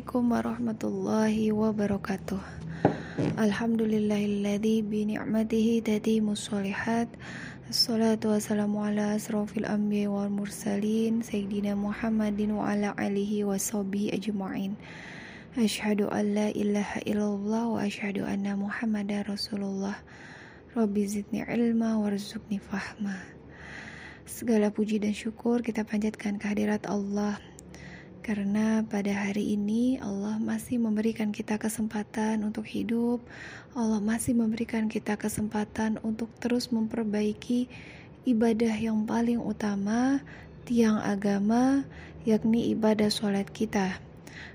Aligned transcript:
Assalamualaikum 0.00 0.32
warahmatullahi 0.32 1.52
wabarakatuh. 1.52 2.40
Alhamdulillahilladzi 3.36 4.80
bi 4.80 5.04
ni'matihi 5.04 5.84
tatimus 5.84 6.48
sholihat 6.48 7.04
Assalatu 7.68 8.32
wassalamu 8.32 8.80
ala 8.80 9.20
asrafil 9.20 9.68
anbiya 9.68 10.08
wal 10.08 10.32
mursalin 10.32 11.20
Sayyidina 11.20 11.76
Muhammadin 11.76 12.56
wa 12.56 12.72
ala 12.72 12.96
alihi 12.96 13.44
wa 13.44 13.60
sahbihi 13.60 14.16
ajma'in. 14.16 14.80
Ashhadu 15.60 16.08
an 16.08 16.32
la 16.32 16.48
ilaha 16.48 17.04
illallah 17.04 17.68
wa 17.68 17.84
ashhadu 17.84 18.24
anna 18.24 18.56
muhammadar 18.56 19.28
rasulullah. 19.28 20.00
Rabbi 20.72 21.04
zidni 21.04 21.44
ilma 21.44 22.00
warzuqni 22.00 22.56
fahma. 22.56 23.20
Segala 24.24 24.72
puji 24.72 24.96
dan 24.96 25.12
syukur 25.12 25.60
kita 25.60 25.84
panjatkan 25.84 26.40
kehadirat 26.40 26.88
Allah 26.88 27.36
karena 28.20 28.84
pada 28.84 29.10
hari 29.10 29.56
ini 29.56 29.96
Allah 29.96 30.36
masih 30.36 30.76
memberikan 30.76 31.32
kita 31.32 31.56
kesempatan 31.56 32.44
untuk 32.44 32.68
hidup, 32.68 33.24
Allah 33.72 33.96
masih 33.98 34.36
memberikan 34.36 34.92
kita 34.92 35.16
kesempatan 35.16 35.96
untuk 36.04 36.28
terus 36.36 36.68
memperbaiki 36.68 37.66
ibadah 38.28 38.76
yang 38.76 39.08
paling 39.08 39.40
utama, 39.40 40.20
tiang 40.68 41.00
agama, 41.00 41.88
yakni 42.28 42.68
ibadah 42.76 43.08
sholat 43.08 43.48
kita. 43.48 43.96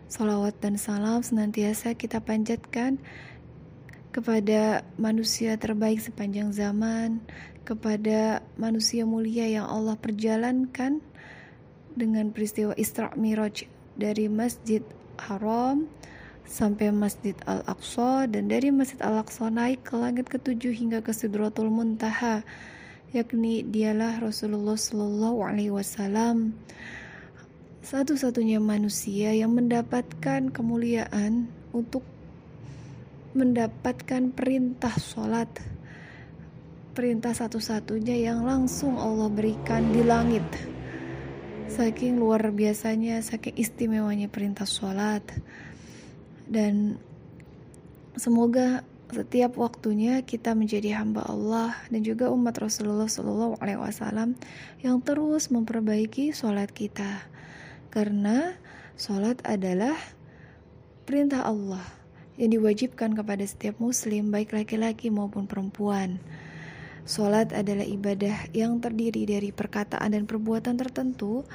Salawat 0.05 0.61
dan 0.61 0.77
salam 0.77 1.25
senantiasa 1.25 1.97
kita 1.97 2.21
panjatkan 2.21 3.01
kepada 4.13 4.85
manusia 4.95 5.57
terbaik 5.57 5.97
sepanjang 5.99 6.53
zaman, 6.53 7.19
kepada 7.65 8.45
manusia 8.61 9.03
mulia 9.09 9.49
yang 9.49 9.65
Allah 9.65 9.97
perjalankan 9.97 11.01
dengan 11.95 12.29
peristiwa 12.35 12.75
Isra 12.75 13.15
Miraj 13.15 13.65
dari 13.95 14.27
Masjid 14.27 14.83
Haram 15.15 15.87
sampai 16.45 16.93
Masjid 16.93 17.33
Al-Aqsa 17.49 18.29
dan 18.29 18.51
dari 18.51 18.69
Masjid 18.69 19.01
Al-Aqsa 19.01 19.49
naik 19.49 19.87
ke 19.87 19.97
langit 19.97 20.29
ketujuh 20.29 20.75
hingga 20.75 21.01
ke 21.01 21.09
Sidratul 21.15 21.73
Muntaha 21.73 22.45
yakni 23.15 23.63
dialah 23.65 24.21
Rasulullah 24.21 24.77
Shallallahu 24.77 25.39
Alaihi 25.41 25.73
Wasallam 25.73 26.53
satu-satunya 27.81 28.59
manusia 28.59 29.31
yang 29.31 29.55
mendapatkan 29.55 30.51
kemuliaan 30.51 31.47
untuk 31.71 32.03
mendapatkan 33.31 34.35
perintah 34.35 34.93
sholat 34.99 35.47
perintah 36.95 37.35
satu-satunya 37.35 38.31
yang 38.31 38.47
langsung 38.47 38.95
Allah 38.95 39.27
berikan 39.27 39.91
di 39.91 40.01
langit 40.01 40.74
Saking 41.65 42.21
luar 42.21 42.53
biasanya, 42.53 43.19
saking 43.25 43.57
istimewanya 43.57 44.29
perintah 44.29 44.69
sholat. 44.69 45.25
Dan 46.45 47.01
semoga 48.13 48.85
setiap 49.09 49.57
waktunya 49.61 50.21
kita 50.25 50.57
menjadi 50.57 50.97
hamba 50.97 51.25
Allah 51.25 51.77
dan 51.93 52.01
juga 52.01 52.33
umat 52.33 52.57
Rasulullah 52.57 53.05
Shallallahu 53.05 53.61
Alaihi 53.61 53.81
Wasallam 53.81 54.33
yang 54.81 55.01
terus 55.01 55.53
memperbaiki 55.53 56.33
sholat 56.33 56.73
kita. 56.73 57.25
Karena 57.93 58.57
sholat 58.97 59.41
adalah 59.45 59.95
perintah 61.05 61.45
Allah 61.45 61.85
yang 62.35 62.51
diwajibkan 62.51 63.15
kepada 63.15 63.45
setiap 63.47 63.79
muslim 63.79 64.33
baik 64.33 64.51
laki-laki 64.51 65.07
maupun 65.13 65.47
perempuan. 65.47 66.19
Sholat 67.05 67.53
adalah 67.53 67.85
ibadah 67.85 68.49
yang 68.49 68.81
terdiri 68.81 69.29
dari 69.29 69.53
perkataan 69.53 70.17
dan 70.17 70.25
perbuatan 70.25 70.73
tertentu 70.73 71.45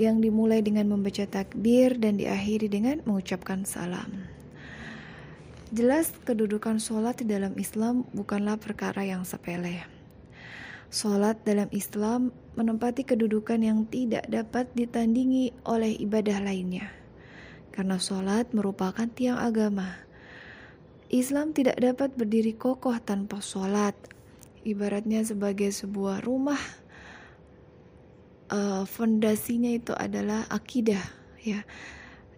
yang 0.00 0.24
dimulai 0.24 0.64
dengan 0.64 0.88
membaca 0.88 1.28
takbir 1.28 2.00
dan 2.00 2.16
diakhiri 2.16 2.72
dengan 2.72 3.04
mengucapkan 3.04 3.68
salam. 3.68 4.24
Jelas 5.68 6.08
kedudukan 6.24 6.80
sholat 6.80 7.20
di 7.20 7.28
dalam 7.28 7.52
Islam 7.60 8.08
bukanlah 8.16 8.56
perkara 8.56 9.04
yang 9.04 9.28
sepele. 9.28 9.84
Sholat 10.88 11.44
dalam 11.44 11.68
Islam 11.68 12.32
menempati 12.56 13.04
kedudukan 13.04 13.60
yang 13.60 13.84
tidak 13.84 14.24
dapat 14.32 14.72
ditandingi 14.72 15.52
oleh 15.68 16.00
ibadah 16.00 16.40
lainnya. 16.40 16.88
Karena 17.76 18.00
sholat 18.00 18.56
merupakan 18.56 19.04
tiang 19.04 19.36
agama. 19.36 20.00
Islam 21.12 21.52
tidak 21.52 21.76
dapat 21.76 22.16
berdiri 22.16 22.56
kokoh 22.56 22.96
tanpa 23.04 23.44
sholat, 23.44 23.92
ibaratnya 24.66 25.22
sebagai 25.22 25.70
sebuah 25.70 26.22
rumah 26.24 26.58
uh, 28.50 28.84
fondasinya 28.88 29.70
itu 29.72 29.92
adalah 29.94 30.48
akidah 30.50 31.02
ya. 31.42 31.62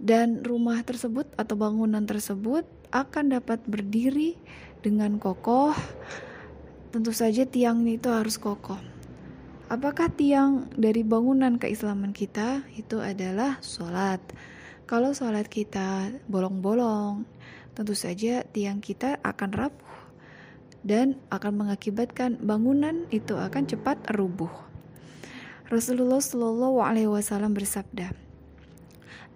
Dan 0.00 0.40
rumah 0.40 0.80
tersebut 0.80 1.28
atau 1.36 1.60
bangunan 1.60 2.00
tersebut 2.08 2.64
akan 2.88 3.36
dapat 3.36 3.60
berdiri 3.68 4.40
dengan 4.80 5.20
kokoh. 5.20 5.76
Tentu 6.90 7.12
saja 7.12 7.44
tiangnya 7.44 8.00
itu 8.00 8.08
harus 8.08 8.40
kokoh. 8.40 8.80
Apakah 9.70 10.10
tiang 10.10 10.66
dari 10.74 11.06
bangunan 11.06 11.60
keislaman 11.60 12.10
kita? 12.10 12.64
Itu 12.74 12.98
adalah 13.04 13.60
sholat. 13.62 14.18
Kalau 14.88 15.14
sholat 15.14 15.46
kita 15.46 16.10
bolong-bolong 16.26 17.22
tentu 17.78 17.94
saja 17.94 18.42
tiang 18.42 18.82
kita 18.82 19.22
akan 19.22 19.50
rapuh 19.54 19.89
dan 20.80 21.20
akan 21.28 21.66
mengakibatkan 21.66 22.40
bangunan 22.40 23.04
itu 23.12 23.36
akan 23.36 23.68
cepat 23.68 24.00
rubuh. 24.16 24.50
Rasulullah 25.70 26.18
Shallallahu 26.18 26.82
Alaihi 26.82 27.06
Wasallam 27.06 27.54
bersabda, 27.54 28.10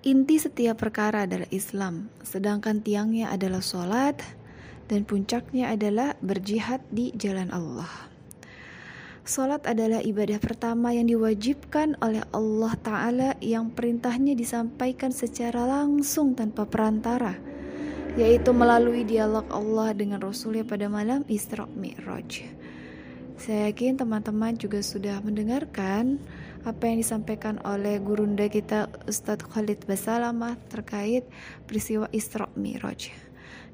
inti 0.03 0.37
setiap 0.41 0.83
perkara 0.83 1.31
adalah 1.31 1.47
Islam, 1.55 2.11
sedangkan 2.27 2.83
tiangnya 2.83 3.31
adalah 3.31 3.63
sholat 3.63 4.19
dan 4.91 5.07
puncaknya 5.07 5.71
adalah 5.71 6.19
berjihad 6.19 6.83
di 6.91 7.15
jalan 7.15 7.55
Allah. 7.55 7.89
Sholat 9.25 9.65
adalah 9.65 10.05
ibadah 10.05 10.37
pertama 10.37 10.93
yang 10.93 11.09
diwajibkan 11.09 11.97
oleh 12.05 12.21
Allah 12.37 12.73
Ta'ala 12.77 13.31
yang 13.41 13.73
perintahnya 13.73 14.37
disampaikan 14.37 15.17
secara 15.17 15.65
langsung 15.65 16.37
tanpa 16.37 16.69
perantara 16.69 17.54
yaitu 18.15 18.55
melalui 18.55 19.03
dialog 19.03 19.43
Allah 19.51 19.91
dengan 19.91 20.23
Rasulnya 20.23 20.63
pada 20.63 20.87
malam 20.87 21.27
Isra 21.27 21.67
Mi'raj. 21.67 22.47
Saya 23.35 23.75
yakin 23.75 23.99
teman-teman 23.99 24.55
juga 24.55 24.79
sudah 24.79 25.19
mendengarkan 25.19 26.23
apa 26.63 26.87
yang 26.87 27.03
disampaikan 27.03 27.59
oleh 27.67 27.99
gurunda 27.99 28.47
kita 28.47 28.87
Ustadz 29.11 29.51
Khalid 29.51 29.91
Basalamah 29.91 30.55
terkait 30.71 31.27
peristiwa 31.67 32.07
Isra 32.15 32.47
Mi'raj 32.55 33.11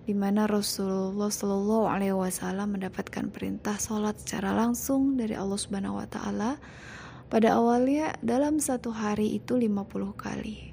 di 0.08 0.16
mana 0.16 0.48
Rasulullah 0.48 1.28
Shallallahu 1.28 1.86
Alaihi 1.86 2.16
Wasallam 2.16 2.80
mendapatkan 2.80 3.28
perintah 3.28 3.76
sholat 3.76 4.16
secara 4.24 4.56
langsung 4.56 5.20
dari 5.20 5.36
Allah 5.36 5.60
Subhanahu 5.60 6.00
Wa 6.00 6.08
Taala 6.08 6.56
pada 7.28 7.60
awalnya 7.60 8.16
dalam 8.24 8.56
satu 8.56 8.88
hari 8.88 9.36
itu 9.36 9.60
50 9.60 9.84
kali 10.16 10.72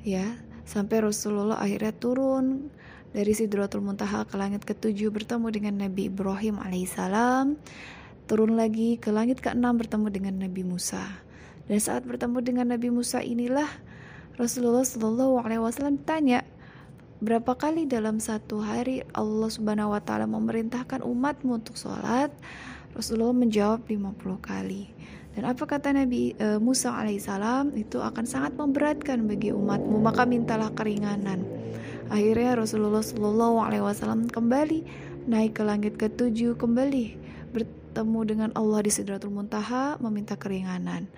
ya 0.00 0.53
sampai 0.64 1.04
Rasulullah 1.04 1.60
akhirnya 1.60 1.92
turun 1.92 2.72
dari 3.14 3.30
Sidratul 3.30 3.84
Muntaha 3.86 4.26
ke 4.26 4.34
langit 4.34 4.66
ketujuh 4.66 5.14
bertemu 5.14 5.46
dengan 5.54 5.74
Nabi 5.86 6.10
Ibrahim 6.10 6.58
alaihissalam. 6.58 7.54
Turun 8.26 8.58
lagi 8.58 8.96
ke 8.98 9.12
langit 9.14 9.38
keenam 9.38 9.76
bertemu 9.78 10.08
dengan 10.10 10.34
Nabi 10.42 10.66
Musa. 10.66 11.22
Dan 11.70 11.78
saat 11.78 12.02
bertemu 12.02 12.42
dengan 12.42 12.66
Nabi 12.74 12.90
Musa 12.90 13.22
inilah 13.22 13.68
Rasulullah 14.34 14.82
Shallallahu 14.82 15.40
Alaihi 15.40 15.62
Wasallam 15.62 16.02
tanya 16.02 16.42
berapa 17.22 17.54
kali 17.54 17.86
dalam 17.86 18.18
satu 18.18 18.60
hari 18.60 19.06
Allah 19.14 19.48
Subhanahu 19.48 19.94
Wa 19.94 20.02
Taala 20.02 20.26
memerintahkan 20.26 21.06
umatmu 21.06 21.62
untuk 21.62 21.78
sholat? 21.78 22.34
Rasulullah 22.98 23.34
menjawab 23.34 23.86
50 23.86 24.14
kali 24.42 24.90
dan 25.34 25.50
apa 25.50 25.66
kata 25.66 25.90
Nabi 25.90 26.38
e, 26.38 26.62
Musa 26.62 26.94
alaihissalam 26.94 27.74
itu 27.74 27.98
akan 27.98 28.22
sangat 28.22 28.54
memberatkan 28.54 29.26
bagi 29.26 29.50
umatmu, 29.50 29.98
maka 29.98 30.22
mintalah 30.22 30.70
keringanan. 30.70 31.42
Akhirnya 32.06 32.54
Rasulullah 32.54 33.02
Shallallahu 33.02 33.58
Alaihi 33.58 33.82
Wasallam 33.82 34.30
kembali 34.30 34.86
naik 35.26 35.58
ke 35.58 35.62
langit 35.66 35.98
ketujuh, 35.98 36.54
kembali 36.54 37.18
bertemu 37.50 38.20
dengan 38.22 38.50
Allah 38.54 38.86
di 38.86 38.90
Sidratul 38.94 39.34
Muntaha, 39.34 39.98
meminta 39.98 40.38
keringanan. 40.38 41.10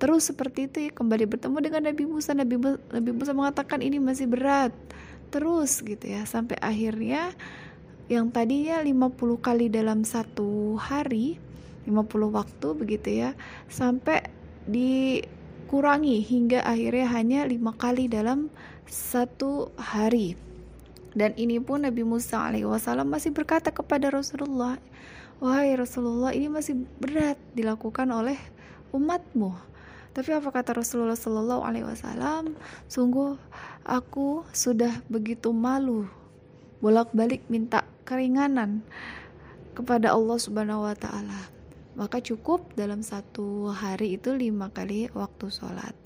terus 0.00 0.32
seperti 0.32 0.64
itu 0.64 0.88
ya 0.88 0.90
kembali 0.96 1.28
bertemu 1.28 1.56
dengan 1.60 1.92
Nabi 1.92 2.08
Musa 2.08 2.32
Nabi, 2.32 2.56
Nabi 2.72 3.10
Musa 3.12 3.36
mengatakan 3.36 3.84
ini 3.84 4.00
masih 4.00 4.32
berat 4.32 4.72
terus 5.28 5.84
gitu 5.84 6.08
ya 6.08 6.24
sampai 6.24 6.56
akhirnya 6.56 7.36
yang 8.08 8.32
tadinya 8.32 8.80
50 8.80 9.12
kali 9.44 9.68
dalam 9.68 10.00
satu 10.08 10.80
hari 10.80 11.36
50 11.88 12.36
waktu 12.36 12.68
begitu 12.76 13.08
ya 13.24 13.30
sampai 13.68 14.26
dikurangi 14.68 16.20
hingga 16.20 16.64
akhirnya 16.64 17.06
hanya 17.12 17.40
lima 17.48 17.72
kali 17.76 18.08
dalam 18.10 18.52
satu 18.84 19.72
hari 19.78 20.36
dan 21.16 21.34
ini 21.34 21.58
pun 21.58 21.82
Nabi 21.86 22.04
Musa 22.06 22.44
alaihi 22.44 22.68
masih 23.06 23.30
berkata 23.32 23.72
kepada 23.72 24.12
Rasulullah 24.12 24.76
wahai 25.40 25.74
Rasulullah 25.74 26.36
ini 26.36 26.52
masih 26.52 26.76
berat 27.00 27.40
dilakukan 27.56 28.06
oleh 28.12 28.36
umatmu 28.92 29.70
tapi 30.10 30.34
apa 30.34 30.50
kata 30.50 30.74
Rasulullah 30.74 31.14
Sallallahu 31.14 31.62
Alaihi 31.62 31.86
Wasallam? 31.86 32.58
Sungguh 32.90 33.38
aku 33.86 34.42
sudah 34.50 34.90
begitu 35.06 35.54
malu 35.54 36.10
bolak-balik 36.82 37.46
minta 37.46 37.86
keringanan 38.02 38.82
kepada 39.78 40.10
Allah 40.10 40.38
Subhanahu 40.42 40.82
Wa 40.82 40.98
Taala. 40.98 41.59
Maka 41.98 42.22
cukup 42.22 42.74
dalam 42.78 43.02
satu 43.02 43.70
hari 43.74 44.14
itu 44.14 44.30
lima 44.34 44.70
kali 44.70 45.10
waktu 45.10 45.50
sholat. 45.50 45.96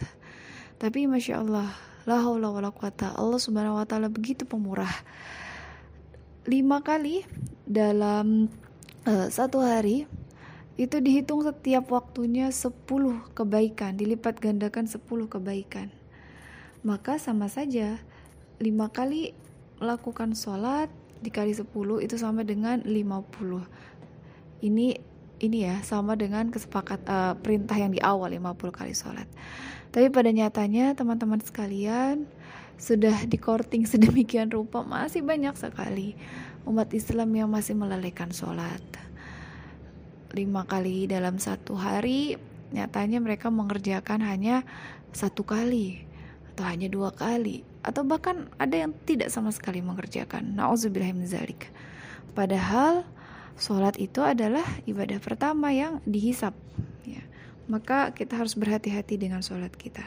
Tapi 0.81 1.05
masya 1.05 1.45
Allah, 1.45 1.69
la 2.09 2.25
haula 2.25 2.49
wala. 2.51 2.73
Allah 3.15 3.41
Subhanahu 3.41 3.81
Wa 3.81 3.87
Taala 3.89 4.09
begitu 4.09 4.49
pemurah. 4.49 4.93
Lima 6.49 6.81
kali 6.85 7.25
dalam 7.65 8.53
uh, 9.09 9.29
satu 9.29 9.61
hari 9.61 10.09
itu 10.75 10.99
dihitung 10.99 11.47
setiap 11.47 11.87
waktunya 11.95 12.51
10 12.51 12.75
kebaikan, 13.33 13.95
dilipat 13.95 14.43
gandakan 14.43 14.91
10 14.91 14.99
kebaikan. 15.31 15.89
Maka 16.83 17.17
sama 17.23 17.47
saja 17.47 18.03
5 18.59 18.67
kali 18.91 19.33
melakukan 19.79 20.35
sholat 20.35 20.91
dikali 21.23 21.55
10 21.57 21.71
itu 22.05 22.17
sama 22.19 22.43
dengan 22.43 22.83
50. 22.83 23.01
Ini 24.67 25.14
ini 25.43 25.67
ya 25.67 25.83
sama 25.83 26.15
dengan 26.15 26.51
kesepakat 26.51 27.01
uh, 27.07 27.35
perintah 27.39 27.75
yang 27.75 27.91
di 27.91 28.01
awal 28.03 28.31
50 28.31 28.71
kali 28.71 28.95
sholat. 28.95 29.27
Tapi 29.91 30.11
pada 30.11 30.31
nyatanya 30.31 30.95
teman-teman 30.99 31.39
sekalian 31.43 32.27
sudah 32.75 33.27
di 33.27 33.39
korting 33.39 33.87
sedemikian 33.91 34.51
rupa 34.51 34.83
masih 34.83 35.23
banyak 35.23 35.55
sekali 35.55 36.19
umat 36.65 36.91
Islam 36.97 37.31
yang 37.35 37.49
masih 37.51 37.77
melalaikan 37.77 38.33
sholat. 38.33 38.83
Lima 40.35 40.67
kali 40.67 41.07
dalam 41.07 41.39
satu 41.39 41.79
hari 41.79 42.35
nyatanya 42.75 43.23
mereka 43.23 43.55
mengerjakan 43.55 44.19
hanya 44.27 44.67
satu 45.15 45.47
kali 45.47 46.03
atau 46.55 46.67
hanya 46.67 46.91
dua 46.91 47.15
kali 47.15 47.63
atau 47.87 48.03
bahkan 48.03 48.51
ada 48.59 48.75
yang 48.75 48.97
tidak 49.07 49.31
sama 49.31 49.55
sekali 49.55 49.79
mengerjakan. 49.79 50.59
Zalik. 51.29 51.71
Padahal 52.35 53.07
sholat 53.59 53.95
itu 53.99 54.21
adalah 54.21 54.65
ibadah 54.87 55.19
pertama 55.23 55.71
yang 55.71 56.03
dihisap 56.05 56.55
ya. 57.07 57.23
maka 57.71 58.11
kita 58.13 58.39
harus 58.39 58.59
berhati-hati 58.59 59.19
dengan 59.19 59.41
sholat 59.41 59.73
kita. 59.75 60.05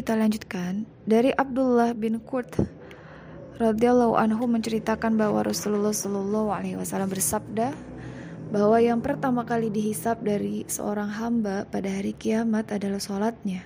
Kita 0.00 0.16
lanjutkan. 0.16 0.88
Dari 1.04 1.28
Abdullah 1.28 1.92
bin 1.92 2.24
Qurt 2.24 2.56
radhiyallahu 3.60 4.16
anhu 4.16 4.48
menceritakan 4.48 5.20
bahwa 5.20 5.44
Rasulullah 5.44 5.92
Shallallahu 5.92 6.48
alaihi 6.48 6.80
wasallam 6.80 7.12
bersabda 7.12 7.76
bahwa 8.48 8.80
yang 8.80 9.04
pertama 9.04 9.44
kali 9.44 9.68
dihisap 9.68 10.24
dari 10.24 10.64
seorang 10.64 11.12
hamba 11.12 11.68
pada 11.68 11.92
hari 11.92 12.16
kiamat 12.16 12.72
adalah 12.72 12.98
sholatnya. 12.98 13.62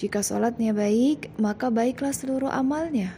Jika 0.00 0.24
sholatnya 0.24 0.72
baik, 0.74 1.36
maka 1.38 1.68
baiklah 1.70 2.10
seluruh 2.10 2.50
amalnya. 2.50 3.14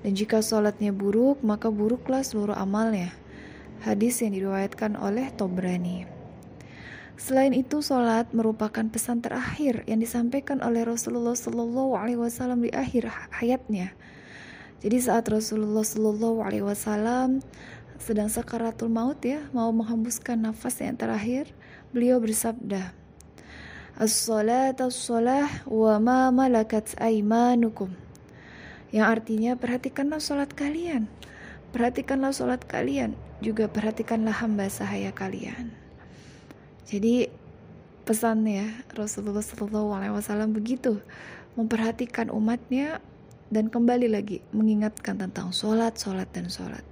Dan 0.00 0.16
jika 0.16 0.40
sholatnya 0.40 0.94
buruk, 0.94 1.42
maka 1.44 1.68
buruklah 1.68 2.24
seluruh 2.24 2.56
amalnya. 2.56 3.12
Hadis 3.84 4.24
yang 4.24 4.32
diriwayatkan 4.32 4.96
oleh 4.96 5.28
Tobrani. 5.36 6.08
Selain 7.20 7.52
itu, 7.52 7.84
sholat 7.84 8.32
merupakan 8.32 8.88
pesan 8.88 9.20
terakhir 9.20 9.84
yang 9.84 10.00
disampaikan 10.00 10.64
oleh 10.64 10.88
Rasulullah 10.88 11.36
Shallallahu 11.36 12.00
Alaihi 12.00 12.20
Wasallam 12.22 12.64
di 12.64 12.72
akhir 12.72 13.12
hayatnya. 13.36 13.92
Jadi 14.84 15.00
saat 15.00 15.24
Rasulullah 15.32 15.80
Shallallahu 15.80 16.44
Alaihi 16.44 16.68
Wasallam 16.68 17.40
sedang 17.96 18.28
sakaratul 18.28 18.92
maut 18.92 19.16
ya, 19.24 19.40
mau 19.56 19.72
menghembuskan 19.72 20.36
nafas 20.44 20.76
yang 20.84 21.00
terakhir, 21.00 21.48
beliau 21.88 22.20
bersabda, 22.20 22.92
As-salat 23.96 24.76
as-salah 24.82 25.64
wa 25.64 25.96
ma 26.02 26.28
malakat 26.28 26.92
aimanukum. 27.00 27.94
Yang 28.92 29.06
artinya 29.06 29.52
perhatikanlah 29.54 30.18
sholat 30.18 30.50
kalian. 30.50 31.06
Perhatikanlah 31.70 32.34
sholat 32.34 32.66
kalian. 32.66 33.14
Juga 33.38 33.70
perhatikanlah 33.70 34.34
hamba 34.34 34.66
sahaya 34.66 35.14
kalian. 35.14 35.70
Jadi 36.90 37.30
pesannya 38.02 38.84
Rasulullah 38.92 39.46
SAW 39.46 40.50
begitu 40.50 40.98
memperhatikan 41.54 42.34
umatnya 42.34 42.98
dan 43.52 43.68
kembali 43.68 44.08
lagi 44.08 44.40
mengingatkan 44.52 45.20
tentang 45.20 45.52
sholat, 45.52 45.96
sholat 45.96 46.28
dan 46.32 46.48
sholat. 46.48 46.84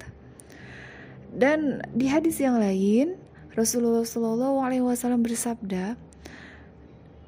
Dan 1.33 1.81
di 1.97 2.13
hadis 2.13 2.37
yang 2.41 2.61
lain 2.61 3.17
Rasulullah 3.57 4.05
SAW 4.05 5.21
bersabda 5.21 5.97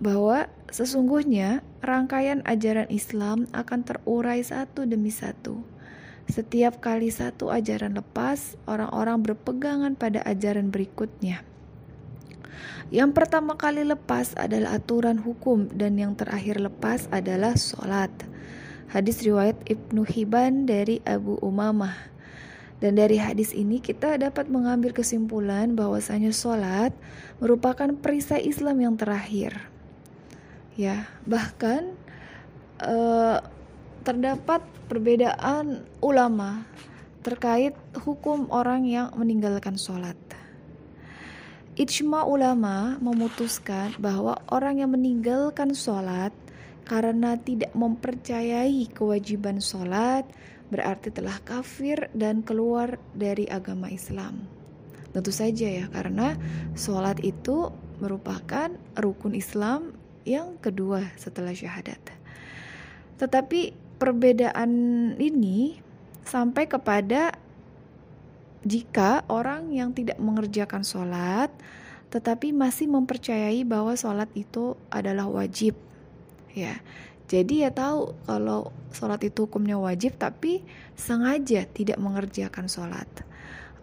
bahwa 0.00 0.48
sesungguhnya 0.68 1.64
rangkaian 1.80 2.44
ajaran 2.44 2.88
Islam 2.92 3.48
akan 3.52 3.80
terurai 3.84 4.44
satu 4.44 4.84
demi 4.84 5.08
satu. 5.08 5.64
Setiap 6.24 6.80
kali 6.80 7.12
satu 7.12 7.52
ajaran 7.52 8.00
lepas, 8.00 8.56
orang-orang 8.64 9.20
berpegangan 9.20 9.92
pada 9.92 10.24
ajaran 10.24 10.72
berikutnya. 10.72 11.44
Yang 12.88 13.10
pertama 13.16 13.56
kali 13.56 13.84
lepas 13.84 14.32
adalah 14.36 14.76
aturan 14.76 15.20
hukum 15.20 15.68
dan 15.72 15.96
yang 16.00 16.16
terakhir 16.16 16.60
lepas 16.60 17.08
adalah 17.12 17.56
sholat. 17.56 18.12
Hadis 18.92 19.24
riwayat 19.24 19.56
Ibnu 19.64 20.04
Hibban 20.04 20.68
dari 20.68 21.00
Abu 21.08 21.40
Umamah. 21.40 22.12
Dan 22.82 23.00
dari 23.00 23.16
hadis 23.16 23.56
ini 23.56 23.80
kita 23.80 24.20
dapat 24.20 24.50
mengambil 24.50 24.92
kesimpulan 24.92 25.72
bahwasanya 25.72 26.34
sholat 26.34 26.92
merupakan 27.40 27.88
perisai 27.96 28.44
Islam 28.44 28.82
yang 28.82 28.94
terakhir. 29.00 29.56
Ya, 30.76 31.08
bahkan 31.24 31.96
uh, 32.82 33.40
terdapat 34.04 34.60
perbedaan 34.90 35.86
ulama 36.04 36.68
terkait 37.24 37.72
hukum 38.04 38.52
orang 38.52 38.84
yang 38.84 39.08
meninggalkan 39.16 39.80
sholat. 39.80 40.18
Ijma 41.74 42.22
ulama 42.28 43.00
memutuskan 43.02 43.96
bahwa 43.98 44.38
orang 44.52 44.78
yang 44.84 44.94
meninggalkan 44.94 45.74
sholat 45.74 46.30
karena 46.84 47.40
tidak 47.40 47.72
mempercayai 47.72 48.88
kewajiban 48.92 49.60
sholat 49.60 50.28
berarti 50.68 51.12
telah 51.12 51.36
kafir 51.44 52.08
dan 52.16 52.44
keluar 52.44 52.96
dari 53.16 53.48
agama 53.48 53.88
Islam. 53.92 54.48
Tentu 55.14 55.30
saja 55.30 55.70
ya, 55.70 55.86
karena 55.92 56.34
sholat 56.74 57.22
itu 57.22 57.70
merupakan 58.02 58.72
rukun 58.98 59.38
Islam 59.38 59.94
yang 60.26 60.58
kedua 60.58 61.14
setelah 61.14 61.54
syahadat. 61.54 62.00
Tetapi 63.20 63.76
perbedaan 64.02 64.72
ini 65.20 65.78
sampai 66.26 66.66
kepada 66.66 67.36
jika 68.64 69.22
orang 69.28 69.70
yang 69.70 69.92
tidak 69.92 70.16
mengerjakan 70.18 70.82
sholat 70.82 71.52
tetapi 72.08 72.54
masih 72.54 72.88
mempercayai 72.88 73.66
bahwa 73.66 73.92
sholat 73.98 74.30
itu 74.38 74.78
adalah 74.88 75.28
wajib 75.28 75.76
ya 76.54 76.80
jadi 77.26 77.68
ya 77.68 77.70
tahu 77.74 78.14
kalau 78.24 78.70
sholat 78.94 79.20
itu 79.26 79.50
hukumnya 79.50 79.76
wajib 79.76 80.14
tapi 80.16 80.62
sengaja 80.94 81.66
tidak 81.66 81.98
mengerjakan 81.98 82.70
sholat 82.70 83.08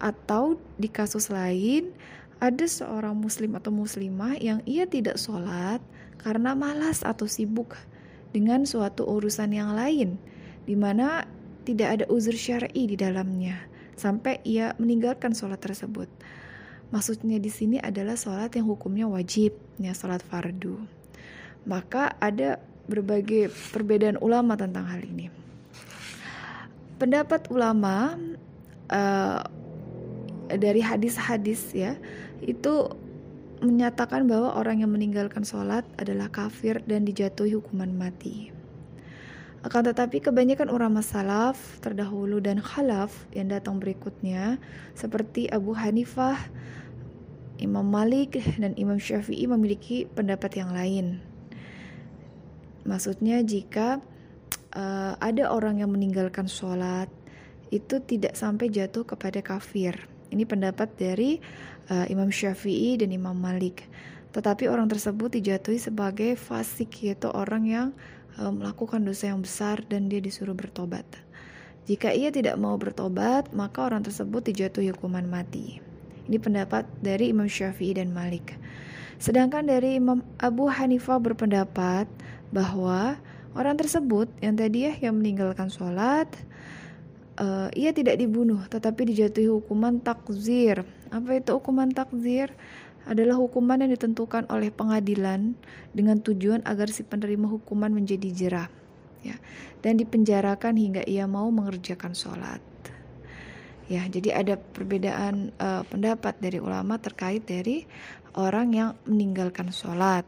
atau 0.02 0.58
di 0.80 0.90
kasus 0.90 1.30
lain 1.30 1.94
ada 2.42 2.66
seorang 2.66 3.14
muslim 3.14 3.54
atau 3.54 3.70
muslimah 3.70 4.40
yang 4.42 4.66
ia 4.66 4.90
tidak 4.90 5.22
sholat 5.22 5.84
karena 6.18 6.58
malas 6.58 7.06
atau 7.06 7.30
sibuk 7.30 7.78
dengan 8.34 8.66
suatu 8.66 9.06
urusan 9.06 9.54
yang 9.54 9.78
lain 9.78 10.18
di 10.66 10.74
mana 10.74 11.30
tidak 11.62 12.02
ada 12.02 12.06
uzur 12.10 12.34
syar'i 12.34 12.90
di 12.90 12.98
dalamnya 12.98 13.70
sampai 14.02 14.42
ia 14.42 14.74
meninggalkan 14.82 15.38
sholat 15.38 15.62
tersebut. 15.62 16.10
Maksudnya 16.90 17.38
di 17.38 17.54
sini 17.54 17.78
adalah 17.78 18.18
sholat 18.18 18.52
yang 18.58 18.68
hukumnya 18.68 19.06
wajib, 19.08 19.56
ya 19.78 19.94
sholat 19.94 20.26
fardu. 20.26 21.01
Maka 21.66 22.18
ada 22.18 22.58
berbagai 22.90 23.54
perbedaan 23.72 24.18
ulama 24.20 24.58
tentang 24.58 24.84
hal 24.90 25.02
ini. 25.06 25.30
Pendapat 26.98 27.50
ulama 27.50 28.18
uh, 28.92 29.42
dari 30.52 30.84
hadis-hadis 30.84 31.72
ya 31.72 31.96
itu 32.44 32.92
menyatakan 33.62 34.26
bahwa 34.26 34.58
orang 34.58 34.82
yang 34.82 34.92
meninggalkan 34.92 35.46
sholat 35.46 35.86
adalah 36.02 36.28
kafir 36.34 36.82
dan 36.90 37.06
dijatuhi 37.06 37.54
hukuman 37.54 37.94
mati. 37.94 38.50
Akan 39.62 39.86
tetapi 39.86 40.26
kebanyakan 40.26 40.74
ulama 40.74 41.06
salaf 41.06 41.78
terdahulu 41.86 42.42
dan 42.42 42.58
khalaf 42.58 43.14
yang 43.30 43.54
datang 43.54 43.78
berikutnya 43.78 44.58
seperti 44.98 45.46
Abu 45.54 45.78
Hanifah, 45.78 46.34
Imam 47.62 47.86
Malik 47.86 48.42
dan 48.58 48.74
Imam 48.74 48.98
Syafi'i 48.98 49.46
memiliki 49.46 50.10
pendapat 50.10 50.58
yang 50.58 50.74
lain. 50.74 51.22
Maksudnya 52.92 53.40
jika 53.48 54.04
uh, 54.76 55.16
ada 55.24 55.48
orang 55.48 55.80
yang 55.80 55.96
meninggalkan 55.96 56.52
sholat 56.52 57.08
itu 57.72 58.04
tidak 58.04 58.36
sampai 58.36 58.68
jatuh 58.68 59.08
kepada 59.08 59.40
kafir. 59.40 59.96
Ini 60.28 60.44
pendapat 60.44 60.92
dari 61.00 61.40
uh, 61.88 62.04
Imam 62.12 62.28
Syafi'i 62.28 63.00
dan 63.00 63.16
Imam 63.16 63.40
Malik. 63.40 63.88
Tetapi 64.36 64.68
orang 64.68 64.92
tersebut 64.92 65.32
dijatuhi 65.32 65.80
sebagai 65.80 66.36
fasik 66.36 66.92
yaitu 67.08 67.32
orang 67.32 67.64
yang 67.64 67.88
uh, 68.36 68.52
melakukan 68.52 69.08
dosa 69.08 69.32
yang 69.32 69.40
besar 69.40 69.80
dan 69.88 70.12
dia 70.12 70.20
disuruh 70.20 70.56
bertobat. 70.56 71.08
Jika 71.88 72.12
ia 72.12 72.28
tidak 72.28 72.60
mau 72.60 72.76
bertobat, 72.76 73.56
maka 73.56 73.88
orang 73.88 74.04
tersebut 74.04 74.52
dijatuhi 74.52 74.92
hukuman 74.92 75.26
mati. 75.32 75.80
Ini 76.28 76.38
pendapat 76.44 76.86
dari 77.00 77.32
Imam 77.32 77.48
Syafi'i 77.48 77.96
dan 77.96 78.12
Malik. 78.12 78.56
Sedangkan 79.18 79.64
dari 79.68 79.96
Imam 80.00 80.24
Abu 80.40 80.68
Hanifah 80.70 81.20
berpendapat 81.20 82.08
bahwa 82.52 83.18
orang 83.56 83.76
tersebut 83.80 84.28
yang 84.44 84.56
tadi 84.60 84.88
ya 84.88 84.94
yang 85.10 85.18
meninggalkan 85.18 85.72
sholat, 85.72 86.28
uh, 87.40 87.72
ia 87.74 87.96
tidak 87.96 88.20
dibunuh 88.20 88.64
tetapi 88.68 89.08
dijatuhi 89.08 89.48
hukuman 89.50 90.04
takzir. 90.04 90.84
Apa 91.12 91.40
itu 91.40 91.56
hukuman 91.58 91.92
takzir? 91.92 92.52
adalah 93.06 93.38
hukuman 93.42 93.82
yang 93.82 93.92
ditentukan 93.98 94.46
oleh 94.54 94.70
pengadilan 94.70 95.58
dengan 95.90 96.22
tujuan 96.22 96.62
agar 96.70 96.94
si 96.94 97.02
penerima 97.02 97.50
hukuman 97.50 97.90
menjadi 97.90 98.30
jerah 98.30 98.70
ya 99.22 99.38
dan 99.82 99.98
dipenjarakan 99.98 100.78
hingga 100.78 101.02
ia 101.06 101.26
mau 101.26 101.50
mengerjakan 101.50 102.14
sholat 102.14 102.62
ya 103.90 104.06
jadi 104.06 104.46
ada 104.46 104.56
perbedaan 104.58 105.54
uh, 105.58 105.86
pendapat 105.86 106.38
dari 106.38 106.62
ulama 106.62 107.02
terkait 107.02 107.46
dari 107.46 107.86
orang 108.38 108.74
yang 108.74 108.90
meninggalkan 109.10 109.74
sholat 109.74 110.26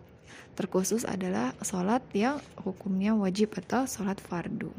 terkhusus 0.54 1.04
adalah 1.04 1.58
sholat 1.62 2.02
yang 2.14 2.38
hukumnya 2.62 3.18
wajib 3.18 3.54
atau 3.58 3.86
sholat 3.86 4.22
fardu 4.22 4.74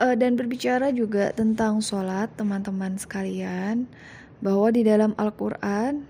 uh, 0.00 0.16
dan 0.16 0.34
berbicara 0.34 0.90
juga 0.90 1.30
tentang 1.36 1.84
sholat 1.84 2.32
teman-teman 2.34 2.96
sekalian 2.96 3.84
bahwa 4.40 4.72
di 4.72 4.82
dalam 4.82 5.12
Al-Quran 5.20 6.08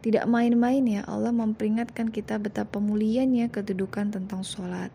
tidak 0.00 0.24
main-main 0.28 0.84
ya 0.84 1.04
Allah 1.04 1.32
memperingatkan 1.32 2.12
kita 2.12 2.40
betapa 2.40 2.80
mulianya 2.80 3.48
kedudukan 3.48 4.12
tentang 4.12 4.44
sholat. 4.44 4.92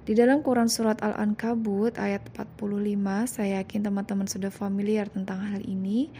Di 0.00 0.18
dalam 0.18 0.42
Quran 0.42 0.66
Surat 0.66 0.98
Al-Ankabut 1.04 1.94
ayat 1.94 2.24
45, 2.34 2.98
saya 3.30 3.62
yakin 3.62 3.86
teman-teman 3.86 4.26
sudah 4.26 4.50
familiar 4.50 5.06
tentang 5.06 5.38
hal 5.38 5.62
ini, 5.62 6.10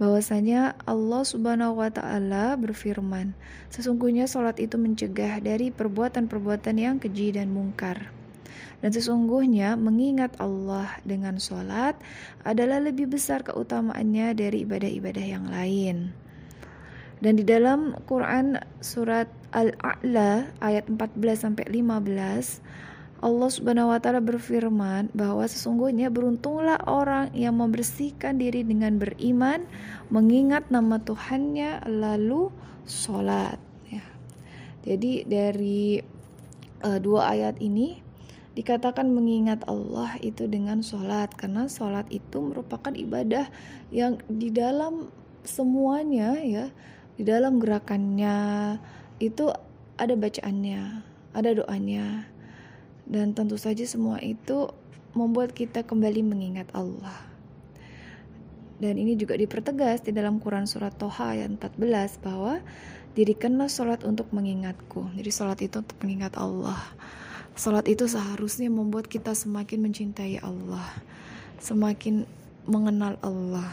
bahwasanya 0.00 0.80
Allah 0.88 1.22
Subhanahu 1.28 1.76
wa 1.76 1.92
taala 1.92 2.56
berfirman, 2.56 3.36
sesungguhnya 3.68 4.24
sholat 4.24 4.56
itu 4.56 4.80
mencegah 4.80 5.44
dari 5.44 5.68
perbuatan-perbuatan 5.68 6.76
yang 6.80 6.96
keji 6.96 7.36
dan 7.36 7.52
mungkar. 7.52 8.08
Dan 8.80 8.96
sesungguhnya 8.96 9.76
mengingat 9.76 10.40
Allah 10.40 10.88
dengan 11.04 11.36
sholat 11.36 12.00
adalah 12.48 12.80
lebih 12.80 13.12
besar 13.12 13.44
keutamaannya 13.44 14.32
dari 14.32 14.64
ibadah-ibadah 14.64 15.26
yang 15.28 15.44
lain. 15.52 16.16
Dan 17.20 17.36
di 17.36 17.44
dalam 17.44 17.92
Quran 18.08 18.56
surat 18.80 19.28
Al-A'la 19.52 20.48
ayat 20.64 20.88
14 20.88 21.20
sampai 21.44 21.68
15 21.68 22.89
Allah 23.20 23.52
Subhanahu 23.52 23.92
wa 23.92 24.00
taala 24.00 24.24
berfirman 24.24 25.12
bahwa 25.12 25.44
sesungguhnya 25.44 26.08
beruntunglah 26.08 26.80
orang 26.88 27.28
yang 27.36 27.60
membersihkan 27.60 28.40
diri 28.40 28.64
dengan 28.64 28.96
beriman, 28.96 29.68
mengingat 30.08 30.72
nama 30.72 30.96
Tuhannya 30.96 31.84
lalu 31.84 32.48
sholat 32.88 33.60
ya. 33.92 34.04
Jadi 34.88 35.28
dari 35.28 36.00
uh, 36.80 36.96
dua 36.96 37.36
ayat 37.36 37.60
ini 37.60 38.00
dikatakan 38.56 39.12
mengingat 39.12 39.68
Allah 39.68 40.16
itu 40.24 40.48
dengan 40.48 40.80
sholat 40.80 41.36
karena 41.36 41.68
sholat 41.68 42.08
itu 42.08 42.40
merupakan 42.40 42.90
ibadah 42.90 43.52
yang 43.92 44.16
di 44.26 44.48
dalam 44.48 45.12
semuanya 45.44 46.40
ya 46.40 46.66
di 47.14 47.22
dalam 47.22 47.60
gerakannya 47.60 48.76
itu 49.20 49.52
ada 50.00 50.14
bacaannya 50.16 51.04
ada 51.36 51.50
doanya 51.52 52.29
dan 53.10 53.34
tentu 53.34 53.58
saja 53.58 53.82
semua 53.82 54.22
itu 54.22 54.70
membuat 55.18 55.50
kita 55.50 55.82
kembali 55.82 56.22
mengingat 56.22 56.70
Allah. 56.70 57.26
Dan 58.80 58.96
ini 58.96 59.18
juga 59.18 59.36
dipertegas 59.36 60.06
di 60.06 60.14
dalam 60.14 60.40
Quran 60.40 60.64
surat 60.64 60.94
Toha 60.96 61.36
ayat 61.36 61.52
14 61.52 62.22
bahwa 62.24 62.62
dirikanlah 63.18 63.68
sholat 63.68 64.06
untuk 64.06 64.30
mengingatku. 64.30 65.10
Jadi 65.18 65.30
sholat 65.34 65.58
itu 65.60 65.82
untuk 65.82 65.98
mengingat 66.00 66.38
Allah. 66.38 66.78
Salat 67.58 67.90
itu 67.90 68.06
seharusnya 68.08 68.72
membuat 68.72 69.10
kita 69.10 69.36
semakin 69.36 69.84
mencintai 69.84 70.40
Allah, 70.40 70.86
semakin 71.60 72.24
mengenal 72.64 73.20
Allah, 73.20 73.68